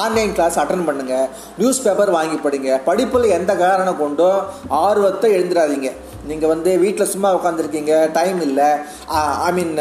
ஆன்லைன் 0.00 0.32
கிளாஸ் 0.38 0.58
அட்டன் 0.62 0.86
பண்ணுங்கள் 0.88 1.28
நியூஸ் 1.58 1.84
பேப்பர் 1.84 2.16
வாங்கி 2.16 2.38
படிங்க. 2.46 2.80
படிப்பில் 2.88 3.34
எந்த 3.38 3.52
காரணம் 3.64 4.00
கொண்டோ 4.02 4.30
ஆர்வத்தை 4.84 5.30
எழுந்துடாதீங்க 5.36 5.90
நீங்கள் 6.28 6.50
வந்து 6.52 6.70
வீட்டில் 6.82 7.10
சும்மா 7.12 7.30
உட்காந்துருக்கீங்க 7.36 7.94
டைம் 8.18 8.38
இல்லை. 8.48 8.68
ஐ 9.46 9.50
மீன் 9.56 9.72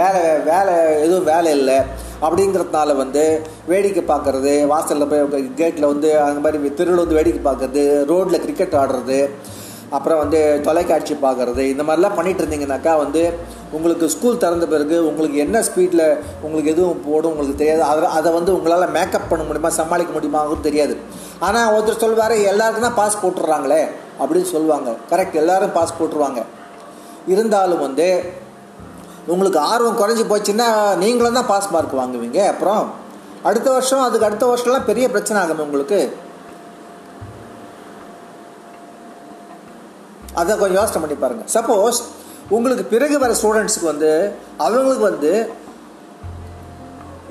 வேலை 0.00 0.20
வேலை 0.50 0.74
எதுவும் 1.04 1.30
வேலை 1.32 1.52
இல்லை. 1.58 1.78
அப்படிங்கிறதுனால 2.26 2.90
வந்து 3.00 3.22
வேடிக்கை 3.70 4.02
பார்க்குறது 4.10 4.52
வாசலில் 4.72 5.10
போய் 5.10 5.48
கேட்டில் 5.60 5.90
வந்து 5.92 6.10
அந்த 6.26 6.40
மாதிரி 6.44 6.70
திருவிழா 6.78 7.02
வந்து 7.02 7.18
வேடிக்கை 7.18 7.42
பார்க்குறது 7.48 7.82
ரோட்டில் 8.10 8.42
கிரிக்கெட் 8.44 8.78
ஆடுறது 8.82 9.18
அப்புறம் 9.96 10.20
வந்து 10.22 10.38
தொலைக்காட்சி 10.66 11.14
பார்க்குறது 11.24 11.62
இந்த 11.72 11.82
மாதிரிலாம் 11.86 12.16
பண்ணிட்டு 12.18 12.42
இருந்தீங்கன்னாக்கா 12.42 12.92
வந்து 13.02 13.22
உங்களுக்கு 13.76 14.06
ஸ்கூல் 14.14 14.40
திறந்த 14.44 14.66
பிறகு 14.72 14.96
உங்களுக்கு 15.10 15.38
என்ன 15.44 15.56
ஸ்பீடில் 15.68 16.04
உங்களுக்கு 16.44 16.72
எதுவும் 16.74 17.02
போடும் 17.06 17.32
உங்களுக்கு 17.32 17.60
தெரியாது. 17.62 17.82
அதை 17.90 18.08
அதை 18.18 18.30
வந்து 18.38 18.50
உங்களால் 18.56 18.94
மேக்கப் 18.96 19.28
பண்ண 19.30 19.42
முடியுமா 19.48 19.70
சமாளிக்க 19.80 20.12
முடியுமாங்கிறது 20.16 20.66
தெரியாது. 20.68 20.96
ஆனால் 21.46 21.70
ஒருத்தர் 21.74 22.02
சொல்வார் 22.04 22.34
எல்லாருக்கும் 22.52 22.88
தான் 22.88 22.98
பாஸ் 23.00 23.20
போட்டுடுறாங்களே 23.22 23.82
அப்படின்னு 24.20 24.50
சொல்லுவாங்க. 24.54 24.90
கரெக்ட் 25.12 25.40
எல்லாரும் 25.42 25.76
பாஸ் 25.78 25.96
போட்டுருவாங்க. 26.00 26.42
இருந்தாலும் 27.34 27.84
வந்து 27.86 28.08
உங்களுக்கு 29.32 29.58
ஆர்வம் 29.72 30.00
குறைஞ்சி 30.00 30.24
போச்சுன்னா 30.30 30.68
நீங்களும் 31.02 31.38
தான் 31.38 31.50
பாஸ் 31.52 31.72
மார்க் 31.74 32.00
வாங்குவீங்க. 32.00 32.40
அப்புறம் 32.52 32.84
அடுத்த 33.48 33.68
வருஷம் 33.76 34.04
அதுக்கு 34.06 34.26
அடுத்த 34.28 34.44
வருஷம்லாம் 34.50 34.88
பெரிய 34.90 35.06
பிரச்சனை 35.14 35.38
ஆகுமே 35.42 35.64
உங்களுக்கு. 35.66 36.00
அதை 40.34 40.52
கொஞ்சம் 40.56 40.80
யோசனை 40.80 41.00
பண்ணி 41.02 41.16
பாருங்கள் 41.16 41.50
சப்போஸ் 41.56 41.98
உங்களுக்கு 42.50 42.84
பிறகு 42.84 43.18
வர 43.18 43.34
ஸ்டூடெண்ட்ஸுக்கு 43.40 43.92
வந்து 43.92 44.10
அவங்களுக்கு 44.58 45.04
வந்து 45.10 45.32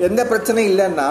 எந்த 0.07 0.21
பிரச்சனையும் 0.23 0.71
இல்லைன்னா 0.73 1.07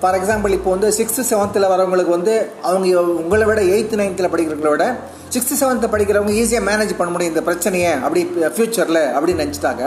ஃபார் 0.00 0.16
எக்ஸாம்பிள் 0.18 0.54
இப்போ 0.56 0.70
வந்து 0.70 0.88
சிக்ஸ்த்து 0.98 1.26
செவன்த்தில் 1.30 1.72
வரவங்களுக்கு 1.72 2.14
வந்து 2.16 2.34
அவங்க 2.62 3.02
உங்களை 3.22 3.44
விட 3.46 3.60
எயித்து 3.74 3.98
நைன்த்தில் 4.00 4.32
படிக்கிறவங்கள 4.32 4.70
விட 4.70 4.86
சிக்ஸ்த்து 5.34 5.58
செவன்த்து 5.60 5.92
படிக்கிறவங்க 5.92 6.32
ஈஸியாக 6.40 6.66
மேனேஜ் 6.68 6.98
பண்ண 6.98 7.10
முடியும் 7.12 7.32
இந்த 7.34 7.42
பிரச்சனையை 7.48 7.92
அப்படி 8.04 8.22
ஃப்யூச்சரில் 8.54 9.02
அப்படின்னு 9.14 9.44
நினச்சிட்டாங்க. 9.44 9.84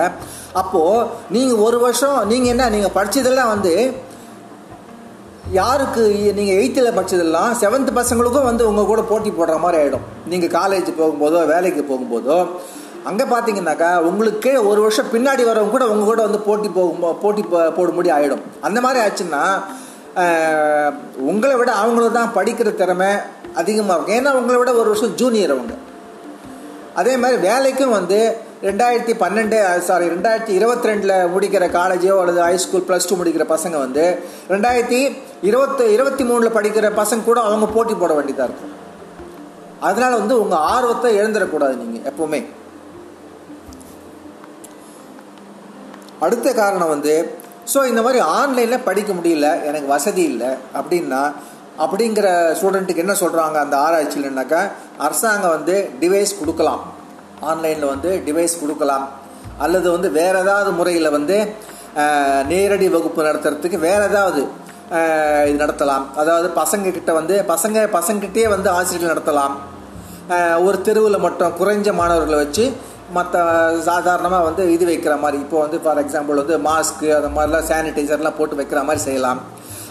அப்போது 0.61 1.07
நீங்கள் 1.31 1.57
ஒரு 1.57 1.79
வருஷம் 1.79 2.17
நீங்கள் 2.27 2.51
என்ன 2.53 2.69
நீங்கள் 2.69 2.95
படித்ததெல்லாம் 2.97 3.51
வந்து 3.51 3.73
யாருக்கு 5.51 6.01
நீங்கள் 6.35 6.55
எயித்தில் 6.55 6.97
படித்ததெல்லாம் 6.97 7.51
செவன்த் 7.61 7.91
பசங்களுக்கும் 7.95 8.43
வந்து 8.43 8.67
உங்கள் 8.67 8.85
கூட 8.85 9.01
போட்டி 9.01 9.29
போடுற 9.29 9.59
மாதிரி 9.59 9.83
ஆகிடும் 9.83 10.05
நீங்கள் 10.27 10.49
காலேஜ் 10.49 10.89
போகும்போதோ 10.99 11.45
வேலைக்கு 11.45 11.85
போகும்போதோ. 11.89 12.47
அங்கே 13.03 13.23
பார்த்தீங்கன்னாக்கா 13.23 13.97
உங்களுக்கே 13.97 14.57
ஒரு 14.57 14.81
வருஷம் 14.81 15.05
பின்னாடி 15.13 15.43
வரவங்க 15.45 15.69
கூட 15.69 15.87
உங்கள் 15.87 16.05
கூட 16.05 16.21
வந்து 16.21 16.39
போட்டி 16.39 16.69
போகும் 16.69 17.19
போட்டி 17.19 17.45
போ- 17.51 17.71
போடும்படி 17.71 18.11
ஆகிடும் 18.11 18.41
அந்த 18.61 18.81
மாதிரி 18.81 19.05
ஆச்சுன்னா 19.05 19.43
உங்களை 21.17 21.55
விட 21.55 21.71
அவங்களுக்கு 21.71 22.19
தான் 22.19 22.35
படிக்கிற 22.35 22.75
திறமை 22.75 23.07
அதிகமாக 23.55 24.11
இருக்கும். 24.11 24.15
ஏன்னா 24.15 24.37
உங்களை 24.37 24.57
விட 24.57 24.73
ஒரு 24.73 24.89
வருஷம் 24.89 25.15
ஜூனியர் 25.15 25.51
அவங்க. 25.51 25.73
அதே 26.95 27.17
மாதிரி 27.17 27.47
வேலைக்கும் 27.47 27.89
வந்து 27.89 28.37
ரெண்டாயிரத்தி 28.65 29.13
பன்னெண்டு 29.21 29.57
சாரி 29.87 30.05
ரெண்டாயிரத்தி 30.13 30.53
இருபத்தி 30.59 30.87
ரெண்டில் 30.89 31.13
முடிக்கிற 31.33 31.65
காலேஜோ 31.75 32.13
அல்லது 32.21 32.39
ஹைஸ்கூல் 32.45 32.85
ப்ளஸ் 32.87 33.07
டூ 33.09 33.15
முடிக்கிற 33.19 33.45
பசங்க 33.51 33.75
வந்து 33.83 34.05
ரெண்டாயிரத்தி 34.53 34.99
இருபத்தி 35.49 35.85
இருபத்தி 35.95 36.23
மூணில் 36.29 36.55
படிக்கிற 36.57 36.89
பசங்க 37.01 37.27
கூட 37.27 37.39
அவங்க 37.47 37.67
போட்டி 37.75 37.95
போட 38.03 38.13
வேண்டியதாக 38.19 38.47
இருக்கும். 38.49 38.71
அதனால் 39.87 40.17
வந்து 40.21 40.35
உங்கள் 40.43 40.63
ஆர்வத்தை 40.73 41.11
இழந்துடக்கூடாது 41.19 41.75
நீங்கள் 41.83 42.05
எப்போவுமே. 42.11 42.41
அடுத்த 46.25 46.47
காரணம் 46.61 46.93
வந்து 46.95 47.15
ஸோ 47.73 47.79
இந்த 47.91 48.01
மாதிரி 48.05 48.19
ஆன்லைனில் 48.39 48.85
படிக்க 48.89 49.11
முடியல 49.19 49.47
எனக்கு 49.69 49.87
வசதி 49.95 50.25
இல்லை 50.31 50.51
அப்படின்னா 50.79 51.21
அப்படிங்கிற 51.83 52.27
ஸ்டூடெண்ட்டுக்கு 52.57 53.05
என்ன 53.05 53.15
சொல்கிறாங்க 53.23 53.57
அந்த 53.65 53.77
ஆராய்ச்சியில்னாக்கா 53.85 54.61
அரசாங்கம் 55.05 55.55
வந்து 55.57 55.77
டிவைஸ் 56.03 56.39
கொடுக்கலாம். 56.41 56.83
ஆன்லைனில் 57.51 57.91
வந்து 57.93 58.09
டிவைஸ் 58.27 58.59
கொடுக்கலாம். 58.61 59.05
அல்லது 59.65 59.87
வந்து 59.95 60.09
வேறு 60.19 60.37
ஏதாவது 60.43 60.69
முறையில் 60.79 61.15
வந்து 61.17 61.37
நேரடி 62.51 62.87
வகுப்பு 62.95 63.21
நடத்துறதுக்கு 63.27 63.77
வேறு 63.87 64.03
ஏதாவது 64.11 64.41
இது 65.49 65.57
நடத்தலாம். 65.61 66.03
அதாவது 66.21 66.47
பசங்கக்கிட்ட 66.61 67.11
வந்து 67.19 67.35
பசங்க 67.53 67.85
பசங்கக்கிட்டே 67.95 68.43
வந்து 68.55 68.69
ஆசிரியர்கள் 68.77 69.13
நடத்தலாம். 69.13 69.55
ஒரு 70.67 70.77
தெருவில் 70.87 71.23
மட்டும் 71.25 71.55
குறைஞ்ச 71.59 71.89
மாணவர்களை 72.01 72.37
வச்சு 72.43 72.65
மற்ற 73.17 73.41
சாதாரணமாக 73.87 74.45
வந்து 74.47 74.63
இது 74.75 74.85
வைக்கிற 74.91 75.15
மாதிரி. 75.23 75.37
இப்போ 75.45 75.57
வந்து 75.63 75.77
ஃபார் 75.83 76.01
எக்ஸாம்பிள் 76.03 76.41
வந்து 76.41 76.57
மாஸ்க்கு 76.67 77.07
அந்த 77.17 77.29
மாதிரிலாம் 77.35 77.67
சானிடைசர்லாம் 77.71 78.37
போட்டு 78.39 78.59
வைக்கிற 78.61 78.81
மாதிரி 78.87 79.03
செய்யலாம். 79.07 79.41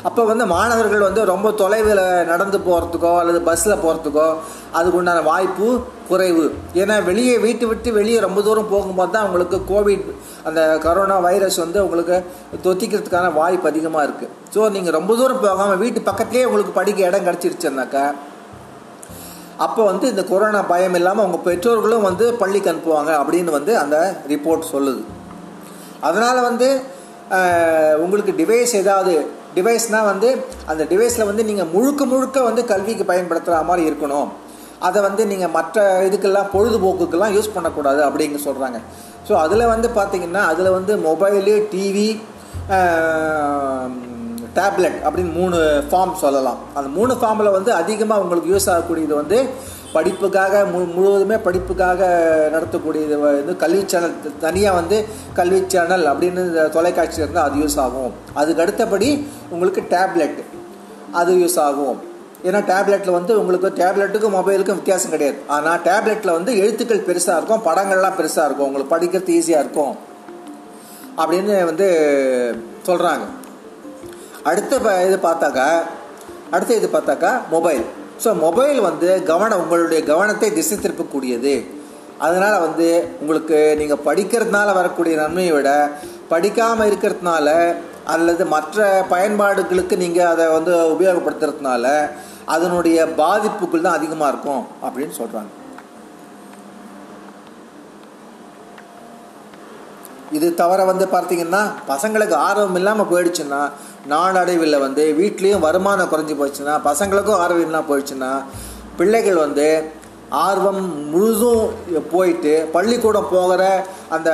அப்போ 0.09 0.23
வந்து 0.31 0.45
மாணவர்கள் 0.53 1.05
வந்து 1.07 1.23
ரொம்ப 1.33 1.49
தொலைவில் 1.61 2.03
நடந்து 2.31 2.59
போகிறதுக்கோ 2.67 3.13
அல்லது 3.21 3.39
பஸ்ஸில் 3.49 3.83
போகிறதுக்கோ 3.85 4.27
அதுக்கு 4.79 4.99
உண்டான 5.01 5.23
வாய்ப்பு 5.29 5.69
குறைவு. 6.09 6.45
ஏன்னா 6.81 6.97
வெளியே 7.09 7.35
வீட்டு 7.45 7.65
விட்டு 7.71 7.91
வெளியே 7.99 8.19
ரொம்ப 8.25 8.41
தூரம் 8.47 8.71
போகும்போது 8.73 9.13
தான் 9.15 9.27
உங்களுக்கு 9.29 9.59
கோவிட் 9.71 10.05
அந்த 10.49 10.61
கரோனா 10.85 11.17
வைரஸ் 11.27 11.59
வந்து 11.65 11.79
உங்களுக்கு 11.85 12.17
தொத்திக்கிறதுக்கான 12.67 13.31
வாய்ப்பு 13.41 13.69
அதிகமாக 13.73 14.07
இருக்குது 14.09 14.33
ஸோ 14.55 14.71
நீங்கள் 14.75 14.97
ரொம்ப 14.99 15.15
தூரம் 15.21 15.43
போகாமல் 15.45 15.81
வீட்டு 15.85 16.01
பக்கத்துலேயே 16.09 16.49
உங்களுக்கு 16.49 16.75
படிக்க 16.81 17.09
இடம் 17.11 17.27
கிடச்சிருச்சுனாக்கா 17.29 18.05
அப்போ 19.67 19.83
வந்து 19.91 20.07
இந்த 20.13 20.23
கொரோனா 20.33 20.61
பயம் 20.73 20.97
இல்லாமல் 20.99 21.27
உங்கள் 21.27 21.45
பெற்றோர்களும் 21.49 22.07
வந்து 22.09 22.27
பள்ளிக்கு 22.43 22.71
அனுப்புவாங்க 22.73 23.13
அப்படின்னு 23.23 23.51
வந்து 23.57 23.73
அந்த 23.83 23.97
ரிப்போர்ட் 24.33 24.73
சொல்லுது. 24.75 25.03
அதனால் 26.09 26.41
வந்து 26.49 26.69
உங்களுக்கு 28.05 28.33
டிவைஸ் 28.41 28.75
ஏதாவது 28.83 29.15
டிவைஸ்னால் 29.57 30.09
வந்து 30.13 30.29
அந்த 30.71 30.83
டிவைஸில் 30.93 31.29
வந்து 31.31 31.45
நீங்கள் 31.51 31.71
முழுக்க 31.75 32.05
முழுக்க 32.13 32.43
வந்து 32.49 32.65
கல்விக்கு 32.73 33.05
பயன்படுத்துகிற 33.11 33.63
மாதிரி 33.71 33.85
இருக்கணும். 33.91 34.31
அதை 34.87 35.01
வந்து 35.09 35.23
நீங்கள் 35.33 35.53
மற்ற 35.57 35.83
இதுக்கெல்லாம் 36.07 36.49
பொழுதுபோக்குக்கெல்லாம் 36.55 37.35
யூஸ் 37.37 37.55
பண்ணக்கூடாது 37.55 38.01
அப்படிங்க 38.07 38.41
சொல்கிறாங்க 38.49 38.79
ஸோ 39.29 39.33
அதில் 39.45 39.71
வந்து 39.75 39.89
பார்த்திங்கன்னா 39.99 40.43
அதில் 40.53 40.75
வந்து 40.79 40.95
மொபைலு 41.07 41.55
டிவி 41.73 42.09
டேப்லெட் 44.59 44.99
அப்படின்னு 45.07 45.33
மூணு 45.41 45.59
ஃபார்ம் 45.91 46.13
சொல்லலாம். 46.25 46.59
அந்த 46.79 46.89
மூணு 46.99 47.13
ஃபார்மில் 47.21 47.57
வந்து 47.59 47.71
அதிகமாக 47.83 48.23
உங்களுக்கு 48.25 48.53
யூஸ் 48.55 48.69
ஆகக்கூடியது 48.73 49.15
வந்து 49.23 49.39
படிப்புக்காக 49.97 50.63
மு 50.71 50.79
முழுவதுமே 50.95 51.37
படிப்புக்காக 51.47 52.01
நடத்தக்கூடியது 52.55 53.17
வந்து 53.25 53.53
கல்வி 53.63 53.83
சேனல் 53.93 54.15
தனியாக 54.45 54.79
வந்து 54.79 54.97
கல்வி 55.39 55.61
சேனல் 55.75 56.05
அப்படின்னு 56.13 56.41
இந்த 56.51 56.65
தொலைக்காட்சி 56.77 57.23
இருந்தால் 57.23 57.47
அது 57.49 57.61
யூஸ் 57.63 57.79
ஆகும். 57.85 58.13
அதுக்கு 58.41 58.65
அடுத்தபடி 58.65 59.11
உங்களுக்கு 59.55 59.85
டேப்லெட் 59.95 60.41
அது 61.21 61.33
யூஸ் 61.43 61.59
ஆகும். 61.67 62.01
ஏன்னா 62.49 62.61
டேப்லெட்டில் 62.73 63.17
வந்து 63.19 63.33
உங்களுக்கு 63.41 63.69
டேப்லெட்டுக்கும் 63.83 64.37
மொபைலுக்கும் 64.39 64.81
வித்தியாசம் 64.81 65.15
கிடையாது. 65.15 65.39
ஆனால் 65.57 65.79
டேப்லெட்டில் 65.87 66.37
வந்து 66.39 66.53
எழுத்துக்கள் 66.63 67.07
பெருசாக 67.11 67.39
இருக்கும் 67.39 67.65
படங்கள்லாம் 67.69 68.19
பெருசாக 68.19 68.49
இருக்கும். 68.49 68.69
உங்களுக்கு 68.71 68.95
படிக்கிறது 68.97 69.37
ஈஸியாக 69.39 69.65
இருக்கும். 69.65 69.95
அப்படின்னு 71.23 71.55
வந்து 71.71 71.89
சொல்கிறாங்க 72.91 73.25
அடுத்த 74.45 74.79
ப- 74.79 75.05
இது 75.07 75.17
பார்த்தாக்கா 75.23 75.69
அடுத்த 76.51 76.75
இது 76.75 76.89
பார்த்தாக்கா 76.93 77.41
மொபைல் 77.51 77.85
ஸோ 78.25 78.41
மொபைல் 78.41 78.81
வந்து 78.81 79.23
கவனம் 79.23 79.61
உங்களுடைய 79.61 80.03
கவனத்தை 80.05 80.53
திசை 80.53 80.79
திருப்பக்கூடியது. 80.79 81.55
அதனால் 82.19 82.61
வந்து 82.61 82.87
உங்களுக்கு 83.21 83.77
நீங்கள் 83.77 84.05
படிக்கிறதுனால 84.05 84.75
வரக்கூடிய 84.75 85.17
நன்மையை 85.17 85.53
விட 85.53 85.71
படிக்காமல் 86.29 86.89
இருக்கிறதுனால 86.91 87.49
அல்லது 88.05 88.45
மற்ற 88.47 88.79
பயன்பாடுகளுக்கு 89.11 89.97
நீங்கள் 89.97 90.27
அதை 90.27 90.47
வந்து 90.49 90.95
உபயோகப்படுத்துறதுனால 90.95 91.85
அதனுடைய 92.47 93.07
பாதிப்புகள் 93.17 93.81
தான் 93.81 93.93
அதிகமாக 93.93 94.29
இருக்கும் 94.29 94.65
அப்படின்னு 94.83 95.15
சொல்கிறாங்க 95.19 95.51
இது 100.35 100.49
தவிர 100.55 100.85
வந்து 100.85 101.07
பார்த்தீங்கன்னா 101.15 101.63
பசங்களுக்கு 101.87 102.37
ஆர்வம் 102.47 102.79
இல்லாமல் 102.81 103.11
போயிடுச்சுன்னா 103.11 103.61
நாளடைவில் 104.07 104.83
வந்து 104.87 105.03
வீட்லேயும் 105.19 105.65
வருமானம் 105.67 106.11
குறைஞ்சி 106.13 106.35
போச்சுன்னா 106.41 106.75
பசங்களுக்கும் 106.89 107.43
ஆர்வம் 107.45 107.67
இல்லாமல் 107.67 107.91
போயிடுச்சுன்னா 107.91 108.33
பிள்ளைகள் 108.99 109.45
வந்து 109.47 109.69
ஆர்வம் 110.45 110.83
முழுதும் 111.13 111.65
போயிட்டு 112.13 112.53
பள்ளிக்கூடம் 112.73 113.31
போகிற 113.33 113.63
அந்த 114.09 114.31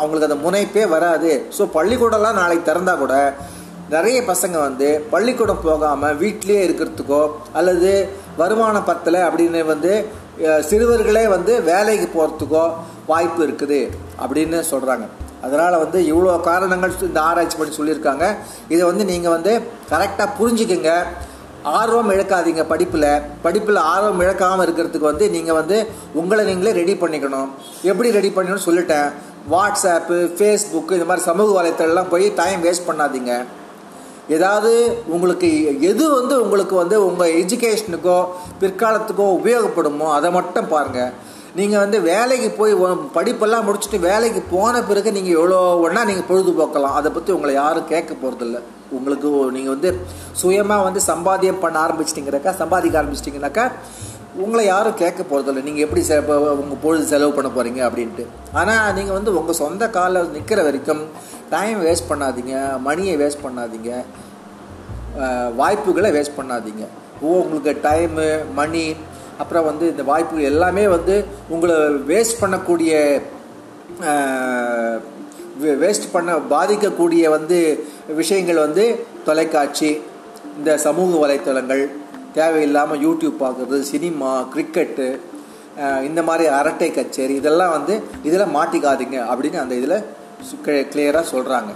அவங்களுக்கு 0.00 0.28
அந்த 0.28 0.38
முனைப்பே 0.44 0.84
வராது. 0.94 1.32
ஸோ 1.56 1.62
பள்ளிக்கூடம்லாம் 1.76 2.38
நாளைக்கு 2.40 2.68
திறந்தால் 2.68 3.02
கூட 3.02 3.14
நிறைய 3.94 4.18
பசங்க 4.28 4.56
வந்து 4.58 4.88
பள்ளிக்கூடம் 5.12 5.64
போகாமல் 5.64 6.18
வீட்டிலேயே 6.22 6.60
இருக்கிறதுக்கோ 6.66 7.22
அல்லது 7.52 7.90
வருமானம் 8.36 8.88
பத்தலை 8.90 9.20
அப்படின்னு 9.28 9.62
வந்து 9.64 9.92
சிறுவர்களே 10.68 11.24
வந்து 11.28 11.54
வேலைக்கு 11.70 12.06
போகிறதுக்கோ 12.14 12.64
வாய்ப்பு 13.10 13.40
இருக்குது 13.46 13.80
அப்படின்னு 14.22 14.60
சொல்கிறாங்க 14.72 15.06
அதனால் 15.46 15.82
வந்து 15.82 15.98
இவ்வளோ 16.12 16.32
காரணங்கள் 16.50 16.94
இந்த 17.08 17.20
ஆராய்ச்சி 17.28 17.56
பண்ணி 17.58 17.74
சொல்லியிருக்காங்க. 17.78 18.24
இதை 18.74 18.82
வந்து 18.90 19.04
நீங்கள் 19.12 19.34
வந்து 19.36 19.52
கரெக்டாக 19.92 20.36
புரிஞ்சுக்கோங்க. 20.38 20.92
ஆர்வம் 21.78 22.10
இழக்காதீங்க 22.14 22.62
படிப்பில். 22.72 23.08
படிப்பில் 23.46 23.80
ஆர்வம் 23.92 24.22
இழக்காமல் 24.24 24.64
இருக்கிறதுக்கு 24.66 25.10
வந்து 25.12 25.26
நீங்கள் 25.36 25.58
வந்து 25.60 25.78
உங்களை 26.20 26.42
நீங்களே 26.50 26.72
ரெடி 26.80 26.94
பண்ணிக்கணும். 27.02 27.48
எப்படி 27.90 28.10
ரெடி 28.18 28.30
பண்ணணும்னு 28.36 28.66
சொல்லிட்டேன். 28.68 29.08
வாட்ஸ்அப்பு 29.52 30.18
ஃபேஸ்புக்கு 30.36 30.96
இந்த 30.98 31.08
மாதிரி 31.10 31.24
சமூக 31.30 31.50
வலைத்தளம்லாம் 31.58 32.12
போய் 32.12 32.26
டைம் 32.40 32.60
வேஸ்ட் 32.66 32.88
பண்ணாதீங்க. 32.90 33.32
ஏதாவது 34.36 34.72
உங்களுக்கு 35.14 35.48
எது 35.90 36.04
வந்து 36.18 36.34
உங்களுக்கு 36.44 36.74
வந்து 36.82 36.96
உங்கள் 37.08 37.34
எஜுகேஷனுக்கோ 37.42 38.18
பிற்காலத்துக்கோ 38.60 39.26
உபயோகப்படுமோ 39.38 40.08
அதை 40.18 40.28
மட்டும் 40.38 40.70
பாருங்கள் 40.74 41.12
நீங்கள் 41.58 41.82
வந்து 41.82 41.98
வேலைக்கு 42.10 42.48
போய் 42.58 42.74
படிப்பெல்லாம் 43.16 43.64
முடிச்சுட்டு 43.68 43.98
வேலைக்கு 44.10 44.40
போன 44.52 44.82
பிறகு 44.88 45.10
நீங்கள் 45.16 45.36
எவ்வளோ 45.38 45.58
ஒன்றா 45.84 46.02
நீங்கள் 46.10 46.28
பொழுதுபோக்கலாம். 46.28 46.98
அதை 46.98 47.10
பற்றி 47.16 47.30
உங்களை 47.36 47.54
யாரும் 47.62 47.90
கேட்க 47.94 48.12
போகிறதில்ல 48.22 48.60
உங்களுக்கு 48.98 49.28
நீங்கள் 49.56 49.74
வந்து 49.74 49.90
சுயமாக 50.42 50.86
வந்து 50.88 51.00
சம்பாத்தியம் 51.08 51.60
பண்ண 51.64 51.76
ஆரம்பிச்சிட்டிங்கிறக்கா 51.86 52.52
சம்பாதிக்க 52.62 53.00
ஆரம்பிச்சிட்டிங்கனாக்கா 53.00 53.66
உங்களை 54.44 54.62
யாரும் 54.66 54.98
கேட்க 55.02 55.20
போகிறதில்ல 55.30 55.62
நீங்கள் 55.68 55.84
எப்படி 55.86 56.02
செ 56.08 56.16
உங்கள் 56.62 56.82
பொழுது 56.84 57.04
செலவு 57.12 57.32
பண்ண 57.36 57.48
போகிறீங்க 57.56 57.80
அப்படின்ட்டு. 57.88 58.24
ஆனால் 58.60 58.94
நீங்கள் 58.98 59.16
வந்து 59.18 59.30
உங்கள் 59.40 59.60
சொந்த 59.62 59.84
காலில் 59.96 60.32
நிற்கிற 60.36 60.62
வரைக்கும் 60.68 61.02
டைம் 61.54 61.78
வேஸ்ட் 61.86 62.10
பண்ணாதீங்க 62.10 62.54
மணியை 62.88 63.14
வேஸ்ட் 63.22 63.44
பண்ணாதீங்க 63.46 63.92
வாய்ப்புகளை 65.60 66.10
வேஸ்ட் 66.16 66.38
பண்ணாதீங்க. 66.40 66.84
ஓ 67.22 67.30
உங்களுக்கு 67.44 67.72
டைமு 67.88 68.26
மணி 68.58 68.84
அப்புறம் 69.40 69.66
வந்து 69.66 69.84
இந்த 69.90 70.02
வாய்ப்புகள் 70.02 70.50
எல்லாமே 70.50 70.84
வந்து 70.88 71.14
உங்களை 71.48 71.76
வேஸ்ட் 72.08 72.40
பண்ணக்கூடிய 72.40 72.92
வேஸ்ட் 75.80 76.12
பண்ண 76.12 76.36
பாதிக்கக்கூடிய 76.50 77.24
வந்து 77.28 77.58
விஷயங்கள் 78.14 78.64
வந்து 78.64 78.84
தொலைக்காட்சி 79.24 79.90
இந்த 80.56 80.70
சமூக 80.78 81.18
வலைத்தளங்கள் 81.18 81.82
தேவையில்லாமல் 82.32 83.02
யூடியூப் 83.02 83.42
பார்க்குறது 83.42 83.78
சினிமா 83.90 84.30
கிரிக்கெட்டு 84.54 85.08
இந்த 86.02 86.20
மாதிரி 86.22 86.44
அரட்டை 86.54 86.88
கச்சேரி 86.90 87.34
இதெல்லாம் 87.34 87.74
வந்து 87.76 87.94
இதில் 88.22 88.54
மாட்டிக்காதீங்க 88.54 89.18
அப்படின்னு 89.30 89.58
அந்த 89.60 89.74
இதில் 89.74 89.98
கிளியராக 90.90 91.24
சொல்கிறாங்க 91.30 91.72